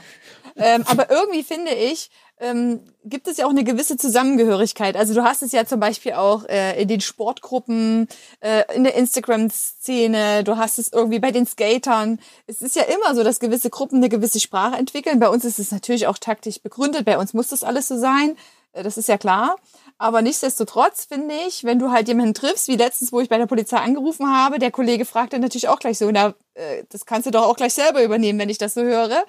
ähm, 0.55 0.85
aber 0.87 1.11
irgendwie 1.11 1.43
finde 1.43 1.73
ich, 1.73 2.09
ähm, 2.39 2.81
gibt 3.05 3.29
es 3.29 3.37
ja 3.37 3.47
auch 3.47 3.51
eine 3.51 3.65
gewisse 3.65 3.97
Zusammengehörigkeit. 3.97 4.97
Also 4.97 5.15
du 5.15 5.23
hast 5.23 5.43
es 5.43 5.53
ja 5.53 5.65
zum 5.65 5.81
Beispiel 5.81 6.13
auch 6.15 6.45
äh, 6.47 6.81
in 6.81 6.89
den 6.89 7.01
Sportgruppen, 7.01 8.09
äh, 8.41 8.65
in 8.75 8.85
der 8.85 8.95
Instagram-Szene, 8.95 10.43
du 10.45 10.57
hast 10.57 10.79
es 10.79 10.93
irgendwie 10.93 11.21
bei 11.21 11.31
den 11.31 11.47
Skatern. 11.47 12.19
Es 12.47 12.61
ist 12.61 12.77
ja 12.77 12.83
immer 12.83 13.15
so, 13.15 13.23
dass 13.23 13.39
gewisse 13.39 13.71
Gruppen 13.71 13.99
eine 13.99 14.09
gewisse 14.09 14.41
Sprache 14.41 14.77
entwickeln. 14.77 15.21
Bei 15.21 15.29
uns 15.29 15.45
ist 15.45 15.59
es 15.59 15.71
natürlich 15.71 16.07
auch 16.07 16.19
taktisch 16.19 16.61
begründet. 16.61 17.05
Bei 17.05 17.19
uns 17.19 17.35
muss 17.35 17.49
das 17.49 17.63
alles 17.63 17.89
so 17.89 17.99
sein. 17.99 18.37
Äh, 18.73 18.83
Das 18.83 18.99
ist 18.99 19.09
ja 19.09 19.17
klar. 19.17 19.57
Aber 19.97 20.23
nichtsdestotrotz 20.23 21.05
finde 21.05 21.35
ich, 21.47 21.63
wenn 21.63 21.79
du 21.79 21.93
halt 21.93 22.09
jemanden 22.09 22.35
triffst, 22.35 22.67
wie 22.67 22.77
letztens, 22.77 23.13
wo 23.13 23.21
ich 23.21 23.29
bei 23.29 23.39
der 23.39 23.47
Polizei 23.47 23.77
angerufen 23.77 24.29
habe, 24.29 24.59
der 24.59 24.73
Kollege 24.73 25.05
fragt 25.05 25.33
dann 25.33 25.41
natürlich 25.41 25.69
auch 25.69 25.79
gleich 25.79 25.99
so, 25.99 26.11
na, 26.11 26.35
äh, 26.55 26.83
das 26.89 27.07
kannst 27.07 27.27
du 27.27 27.31
doch 27.31 27.45
auch 27.45 27.57
gleich 27.57 27.75
selber 27.75 28.03
übernehmen, 28.03 28.41
wenn 28.41 28.49
ich 28.49 28.59
das 28.59 28.75
so 28.75 28.83
höre. 28.83 29.25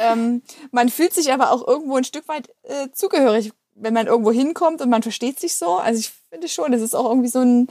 Ähm, 0.00 0.42
man 0.70 0.88
fühlt 0.88 1.12
sich 1.12 1.32
aber 1.32 1.50
auch 1.50 1.66
irgendwo 1.66 1.96
ein 1.96 2.04
Stück 2.04 2.28
weit 2.28 2.48
äh, 2.62 2.88
zugehörig, 2.92 3.52
wenn 3.74 3.94
man 3.94 4.06
irgendwo 4.06 4.30
hinkommt 4.32 4.80
und 4.80 4.90
man 4.90 5.02
versteht 5.02 5.40
sich 5.40 5.56
so. 5.56 5.76
Also 5.76 6.00
ich 6.00 6.12
finde 6.30 6.48
schon, 6.48 6.72
das 6.72 6.82
ist 6.82 6.94
auch 6.94 7.08
irgendwie 7.08 7.28
so 7.28 7.40
ein, 7.40 7.68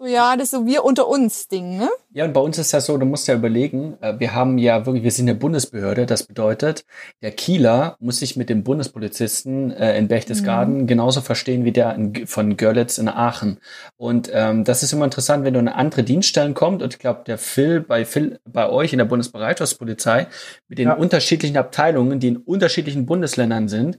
so 0.00 0.06
ja, 0.06 0.34
das 0.34 0.44
ist 0.44 0.50
so 0.52 0.66
wir 0.66 0.82
unter 0.82 1.06
uns 1.06 1.46
Ding, 1.48 1.76
ne? 1.76 1.90
Ja, 2.12 2.24
und 2.24 2.32
bei 2.32 2.40
uns 2.40 2.56
ist 2.58 2.72
ja 2.72 2.80
so, 2.80 2.96
du 2.96 3.04
musst 3.04 3.28
ja 3.28 3.34
überlegen, 3.34 3.98
äh, 4.00 4.18
wir 4.18 4.34
haben 4.34 4.56
ja 4.56 4.86
wirklich, 4.86 5.04
wir 5.04 5.10
sind 5.10 5.28
eine 5.28 5.38
Bundesbehörde, 5.38 6.06
das 6.06 6.22
bedeutet, 6.24 6.86
der 7.22 7.32
Kieler 7.32 7.96
muss 8.00 8.18
sich 8.18 8.34
mit 8.34 8.48
dem 8.48 8.64
Bundespolizisten 8.64 9.70
äh, 9.72 9.98
in 9.98 10.08
Berchtesgaden 10.08 10.86
genauso 10.86 11.20
verstehen 11.20 11.64
wie 11.64 11.72
der 11.72 11.94
in, 11.94 12.26
von 12.26 12.56
Görlitz 12.56 12.96
in 12.96 13.08
Aachen. 13.08 13.58
Und 13.98 14.30
ähm, 14.32 14.64
das 14.64 14.82
ist 14.82 14.92
immer 14.94 15.04
interessant, 15.04 15.44
wenn 15.44 15.52
du 15.52 15.60
in 15.60 15.68
eine 15.68 15.76
andere 15.76 16.02
Dienststellen 16.02 16.54
kommt 16.54 16.82
und 16.82 16.94
ich 16.94 16.98
glaube, 16.98 17.22
der 17.26 17.36
Phil 17.36 17.80
bei 17.80 18.06
Phil 18.06 18.40
bei 18.44 18.68
euch 18.70 18.92
in 18.92 18.98
der 18.98 19.04
Bundesbereitschaftspolizei 19.04 20.26
mit 20.68 20.78
den 20.78 20.88
Ja. 20.88 20.94
unterschiedlichen 20.94 21.58
Abteilungen, 21.58 22.20
die 22.20 22.28
in 22.28 22.36
unterschiedlichen 22.38 23.04
Bundesländern 23.04 23.68
sind, 23.68 23.98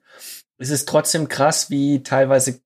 es 0.61 0.69
ist 0.69 0.87
trotzdem 0.87 1.27
krass, 1.27 1.71
wie 1.71 2.03
teilweise 2.03 2.61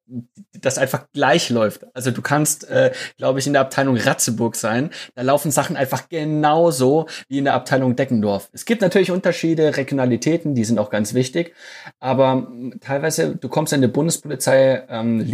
das 0.51 0.77
einfach 0.77 1.07
gleich 1.13 1.49
läuft. 1.49 1.85
Also 1.95 2.11
du 2.11 2.21
kannst, 2.21 2.69
äh, 2.69 2.91
glaube 3.17 3.39
ich, 3.39 3.47
in 3.47 3.53
der 3.53 3.61
Abteilung 3.61 3.95
Ratzeburg 3.95 4.57
sein. 4.57 4.89
Da 5.15 5.21
laufen 5.21 5.49
Sachen 5.49 5.77
einfach 5.77 6.09
genauso 6.09 7.07
wie 7.29 7.37
in 7.37 7.45
der 7.45 7.53
Abteilung 7.53 7.95
Deckendorf. 7.95 8.49
Es 8.51 8.65
gibt 8.65 8.81
natürlich 8.81 9.11
Unterschiede, 9.11 9.77
Regionalitäten, 9.77 10.55
die 10.55 10.65
sind 10.65 10.77
auch 10.77 10.89
ganz 10.89 11.13
wichtig. 11.13 11.55
Aber 12.01 12.51
teilweise, 12.81 13.37
du 13.37 13.47
kommst 13.47 13.71
in 13.71 13.79
eine 13.79 13.87
Bundespolizei 13.87 14.83
ähm, 14.89 15.25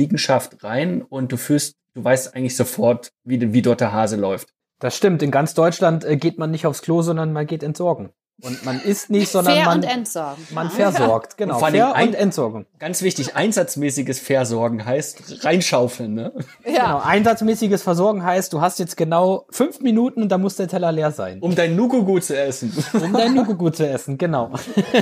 rein 0.62 1.02
und 1.02 1.32
du 1.32 1.38
fühlst, 1.38 1.78
du 1.95 2.04
weißt 2.04 2.36
eigentlich 2.36 2.56
sofort, 2.56 3.12
wie, 3.24 3.54
wie 3.54 3.62
dort 3.63 3.82
der 3.82 3.91
Hase 3.91 4.17
läuft. 4.17 4.50
Das 4.80 4.95
stimmt. 4.95 5.24
In 5.24 5.32
ganz 5.32 5.56
Deutschland 5.56 6.06
äh, 6.06 6.15
geht 6.15 6.38
man 6.38 6.52
nicht 6.52 6.67
aufs 6.67 6.84
Klo, 6.84 7.02
sondern 7.02 7.34
man 7.34 7.47
geht 7.47 7.63
entsorgen. 7.63 8.12
Und 8.43 8.65
man 8.65 8.82
isst 8.82 9.10
nicht, 9.10 9.30
sondern 9.30 9.54
Fair 9.54 9.65
man, 9.65 9.77
und 9.77 9.84
entsorgen. 9.84 10.47
man 10.51 10.67
Ja. 10.67 10.91
versorgt. 10.91 11.38
Genau. 11.38 11.54
Und 11.54 11.60
vor 11.60 11.67
allem 11.67 11.75
Fair 11.75 11.95
ein- 11.95 12.08
und 12.10 12.13
Entsorgung. 12.15 12.65
Ganz 12.80 13.01
wichtig, 13.04 13.36
einsatzmäßiges 13.36 14.19
Versorgen 14.19 14.84
heißt 14.84 15.45
reinschaufeln, 15.45 16.13
ne? 16.13 16.34
Genau. 16.63 17.01
Einsatzmäßiges 17.04 17.84
Versorgen 17.84 18.23
heißt, 18.23 18.51
du 18.54 18.62
hast 18.62 18.80
jetzt 18.80 18.97
genau 18.97 19.45
fünf 19.51 19.80
Minuten 19.82 20.23
und 20.23 20.30
dann 20.30 20.41
muss 20.41 20.56
der 20.56 20.67
Teller 20.67 20.91
leer 20.91 21.12
sein. 21.12 21.39
Um 21.39 21.56
dein 21.56 21.75
Nukugu 21.75 22.19
zu 22.19 22.36
essen. 22.39 22.71
Um 22.93 23.13
dein 23.13 23.34
Nukugu 23.36 23.69
zu 23.69 23.88
essen, 23.88 24.17
genau. 24.17 24.51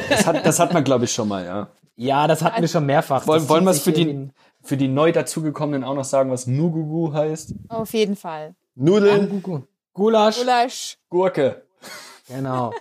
Das 0.09 0.25
hat, 0.25 0.45
das 0.45 0.59
hat 0.59 0.73
man, 0.73 0.83
glaube 0.83 1.05
ich, 1.05 1.11
schon 1.13 1.27
mal, 1.27 1.45
ja. 1.45 1.67
Ja, 1.95 2.27
das 2.27 2.41
hatten 2.41 2.61
wir 2.61 2.67
schon 2.67 2.85
mehrfach. 2.85 3.25
Wollen, 3.27 3.47
wollen 3.49 3.63
wir 3.65 3.71
es 3.71 3.81
für 3.81 3.91
die, 3.91 4.29
für 4.63 4.77
die 4.77 4.87
neu 4.87 5.11
dazugekommenen 5.11 5.83
auch 5.83 5.95
noch 5.95 6.05
sagen, 6.05 6.31
was 6.31 6.47
Nugugu 6.47 7.13
heißt? 7.13 7.53
Auf 7.69 7.93
jeden 7.93 8.15
Fall. 8.15 8.55
Nudeln. 8.75 9.43
Gulasch. 9.93 10.37
Gulasch. 10.39 10.97
Gurke. 11.09 11.63
Genau. 12.29 12.71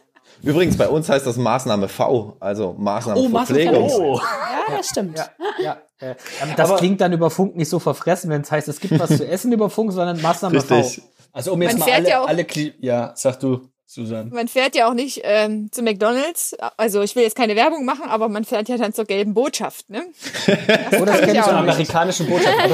Übrigens, 0.43 0.77
bei 0.77 0.89
uns 0.89 1.09
heißt 1.09 1.27
das 1.27 1.37
Maßnahme 1.37 1.89
V, 1.89 2.37
also 2.41 2.75
Maßnahme 2.79 3.21
Oh, 3.21 3.29
Maßnahme 3.29 3.63
Verpflegungs. 3.63 3.93
V. 3.95 4.15
Ja, 4.17 4.77
das 4.77 4.89
stimmt. 4.89 5.19
Ja, 5.19 5.29
ja. 5.63 5.77
Äh, 6.01 6.15
das 6.57 6.71
Aber- 6.71 6.79
klingt 6.79 7.01
dann 7.01 7.13
über 7.13 7.31
Funk 7.31 7.57
nicht 7.57 7.69
so 7.69 7.79
verfressen, 7.79 8.31
wenn 8.31 8.43
es 8.43 8.51
heißt, 8.51 8.69
es 8.69 8.79
gibt 8.81 8.99
was 8.99 9.17
zu 9.17 9.27
essen 9.27 9.53
über 9.53 9.69
Funk, 9.71 9.93
sondern 9.93 10.21
Maßnahme 10.23 10.57
Richtig. 10.57 10.97
V. 10.97 11.03
Also 11.33 11.53
um 11.53 11.63
jetzt 11.63 11.73
Man 11.73 11.81
mal 11.81 11.85
fährt 11.87 11.99
alle, 11.99 12.09
ja 12.09 12.23
auch- 12.23 12.29
alle 12.29 12.45
Kli 12.45 12.73
ja, 12.81 13.13
sag 13.17 13.41
du, 13.41 13.63
Susan. 13.91 14.29
Man 14.29 14.49
fährt 14.49 14.77
ja 14.77 14.89
auch 14.89 14.93
nicht 14.95 15.23
ähm, 15.25 15.71
zu 15.73 15.83
McDonalds. 15.83 16.55
Also 16.77 17.01
ich 17.01 17.17
will 17.17 17.23
jetzt 17.23 17.35
keine 17.37 17.57
Werbung 17.57 17.85
machen, 17.87 18.05
aber 18.09 18.29
man 18.29 18.45
fährt 18.45 18.69
ja 18.69 18.77
dann 18.77 18.93
zur 18.93 19.07
gelben 19.07 19.33
Botschaft, 19.35 19.89
ne? 19.89 20.03
Oh, 21.01 21.05
das 21.07 21.21
kenn 21.21 21.31
ich 21.31 21.35
ja 21.37 21.45
Zur 21.45 21.55
amerikanischen 21.57 22.27
Botschaft. 22.29 22.55
Aber 22.63 22.73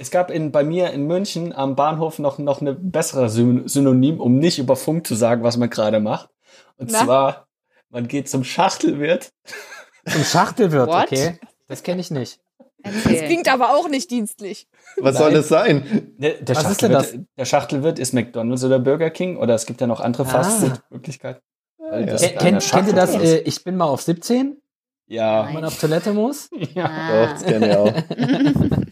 es, 0.00 0.10
gab 0.10 0.30
in, 0.32 0.50
bei 0.50 0.64
mir 0.64 0.90
in 0.90 1.06
München 1.06 1.54
am 1.54 1.76
Bahnhof 1.76 2.18
noch, 2.18 2.38
noch 2.38 2.60
eine 2.60 2.72
bessere 2.74 3.30
Syn 3.30 3.68
Synonym, 3.68 4.20
um 4.20 4.38
nicht 4.38 4.58
über 4.58 4.74
Funk 4.74 5.06
zu 5.06 5.14
sagen, 5.14 5.44
was 5.44 5.56
man 5.56 5.70
gerade 5.70 6.00
macht. 6.00 6.30
Und 6.78 6.90
Na? 6.92 7.04
zwar, 7.04 7.48
man 7.90 8.08
geht 8.08 8.28
zum 8.28 8.44
Schachtelwirt. 8.44 9.32
Zum 10.06 10.24
Schachtelwirt, 10.24 10.88
What? 10.88 11.04
okay. 11.04 11.38
Das 11.68 11.82
kenne 11.82 12.00
ich 12.00 12.10
nicht. 12.10 12.38
Erzähl. 12.82 13.26
Klingt 13.26 13.52
aber 13.52 13.74
auch 13.76 13.88
nicht 13.88 14.10
dienstlich. 14.10 14.68
Was 14.98 15.18
soll 15.18 15.32
das 15.32 15.48
sein? 15.48 16.12
Der, 16.18 16.34
der, 16.34 16.54
Was 16.56 16.70
ist 16.70 16.82
denn 16.82 16.92
Schachtelwirt, 16.92 17.26
der 17.36 17.44
Schachtelwirt 17.44 17.98
ist 17.98 18.14
McDonalds 18.14 18.62
oder 18.62 18.78
Burger 18.78 19.10
King 19.10 19.36
oder 19.38 19.54
es 19.54 19.66
gibt 19.66 19.80
ja 19.80 19.86
noch 19.88 20.00
andere 20.00 20.22
Ah. 20.24 20.26
Fastfood-Möglichkeiten. 20.26 21.40
Das 21.78 22.22
eine 22.22 22.32
kennt, 22.36 22.70
kennt 22.70 22.88
ihr 22.88 22.94
das? 22.94 23.14
Äh, 23.14 23.38
ich 23.40 23.62
bin 23.64 23.76
mal 23.76 23.86
auf 23.86 24.02
17, 24.02 24.60
Ja. 25.06 25.46
wenn 25.46 25.54
man 25.54 25.64
auf 25.64 25.78
Toilette 25.80 26.12
muss. 26.12 26.48
ja. 26.74 26.84
Ah. 26.84 27.26
Doch, 27.26 27.32
das 27.32 27.44
kenne 27.44 27.70
ich 27.70 27.76
auch. 27.76 27.92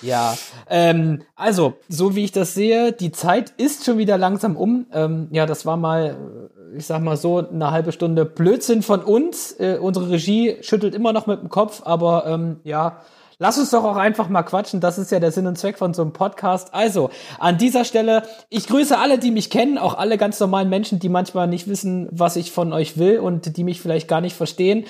Ja, 0.00 0.36
ähm, 0.70 1.22
also, 1.34 1.74
so 1.88 2.14
wie 2.14 2.22
ich 2.24 2.30
das 2.30 2.54
sehe, 2.54 2.92
die 2.92 3.10
Zeit 3.10 3.50
ist 3.56 3.84
schon 3.84 3.98
wieder 3.98 4.16
langsam 4.16 4.56
um. 4.56 4.86
Ähm, 4.92 5.26
ja, 5.32 5.44
das 5.44 5.66
war 5.66 5.76
mal, 5.76 6.50
äh, 6.56 6.57
ich 6.78 6.86
sag 6.86 7.02
mal 7.02 7.16
so, 7.16 7.38
eine 7.38 7.72
halbe 7.72 7.92
Stunde 7.92 8.24
Blödsinn 8.24 8.82
von 8.82 9.02
uns. 9.02 9.52
Äh, 9.58 9.78
unsere 9.80 10.10
Regie 10.10 10.56
schüttelt 10.60 10.94
immer 10.94 11.12
noch 11.12 11.26
mit 11.26 11.40
dem 11.40 11.48
Kopf, 11.48 11.82
aber 11.84 12.26
ähm, 12.26 12.60
ja, 12.62 12.98
lass 13.38 13.58
uns 13.58 13.70
doch 13.70 13.84
auch 13.84 13.96
einfach 13.96 14.28
mal 14.28 14.44
quatschen. 14.44 14.80
Das 14.80 14.96
ist 14.96 15.10
ja 15.10 15.18
der 15.18 15.32
Sinn 15.32 15.48
und 15.48 15.58
Zweck 15.58 15.76
von 15.76 15.92
so 15.92 16.02
einem 16.02 16.12
Podcast. 16.12 16.74
Also, 16.74 17.10
an 17.40 17.58
dieser 17.58 17.84
Stelle, 17.84 18.22
ich 18.48 18.68
grüße 18.68 18.96
alle, 18.96 19.18
die 19.18 19.32
mich 19.32 19.50
kennen, 19.50 19.76
auch 19.76 19.98
alle 19.98 20.18
ganz 20.18 20.38
normalen 20.38 20.68
Menschen, 20.68 21.00
die 21.00 21.08
manchmal 21.08 21.48
nicht 21.48 21.68
wissen, 21.68 22.08
was 22.12 22.36
ich 22.36 22.52
von 22.52 22.72
euch 22.72 22.96
will 22.96 23.18
und 23.18 23.56
die 23.56 23.64
mich 23.64 23.80
vielleicht 23.80 24.06
gar 24.06 24.20
nicht 24.20 24.36
verstehen. 24.36 24.84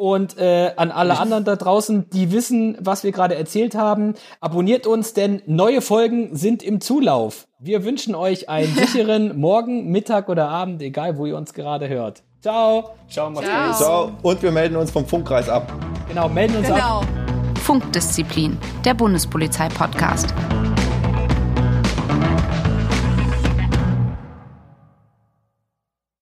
Und 0.00 0.38
äh, 0.38 0.72
an 0.76 0.90
alle 0.92 1.18
anderen 1.18 1.44
da 1.44 1.56
draußen, 1.56 2.08
die 2.08 2.32
wissen, 2.32 2.78
was 2.80 3.04
wir 3.04 3.12
gerade 3.12 3.34
erzählt 3.34 3.74
haben, 3.74 4.14
abonniert 4.40 4.86
uns, 4.86 5.12
denn 5.12 5.42
neue 5.44 5.82
Folgen 5.82 6.34
sind 6.34 6.62
im 6.62 6.80
Zulauf. 6.80 7.46
Wir 7.58 7.84
wünschen 7.84 8.14
euch 8.14 8.48
einen 8.48 8.74
sicheren 8.74 9.38
Morgen, 9.38 9.90
Mittag 9.90 10.30
oder 10.30 10.48
Abend, 10.48 10.80
egal 10.80 11.18
wo 11.18 11.26
ihr 11.26 11.36
uns 11.36 11.52
gerade 11.52 11.90
hört. 11.90 12.22
Ciao. 12.40 12.92
Ciao, 13.10 13.28
macht's 13.28 13.46
Ciao. 13.76 14.06
So, 14.06 14.12
und 14.26 14.42
wir 14.42 14.52
melden 14.52 14.76
uns 14.76 14.90
vom 14.90 15.04
Funkkreis 15.04 15.50
ab. 15.50 15.70
Genau, 16.08 16.30
melden 16.30 16.56
uns 16.56 16.70
ab. 16.70 17.04
Genau. 17.04 17.60
Funkdisziplin, 17.60 18.56
der 18.86 18.94
Bundespolizei-Podcast. 18.94 20.32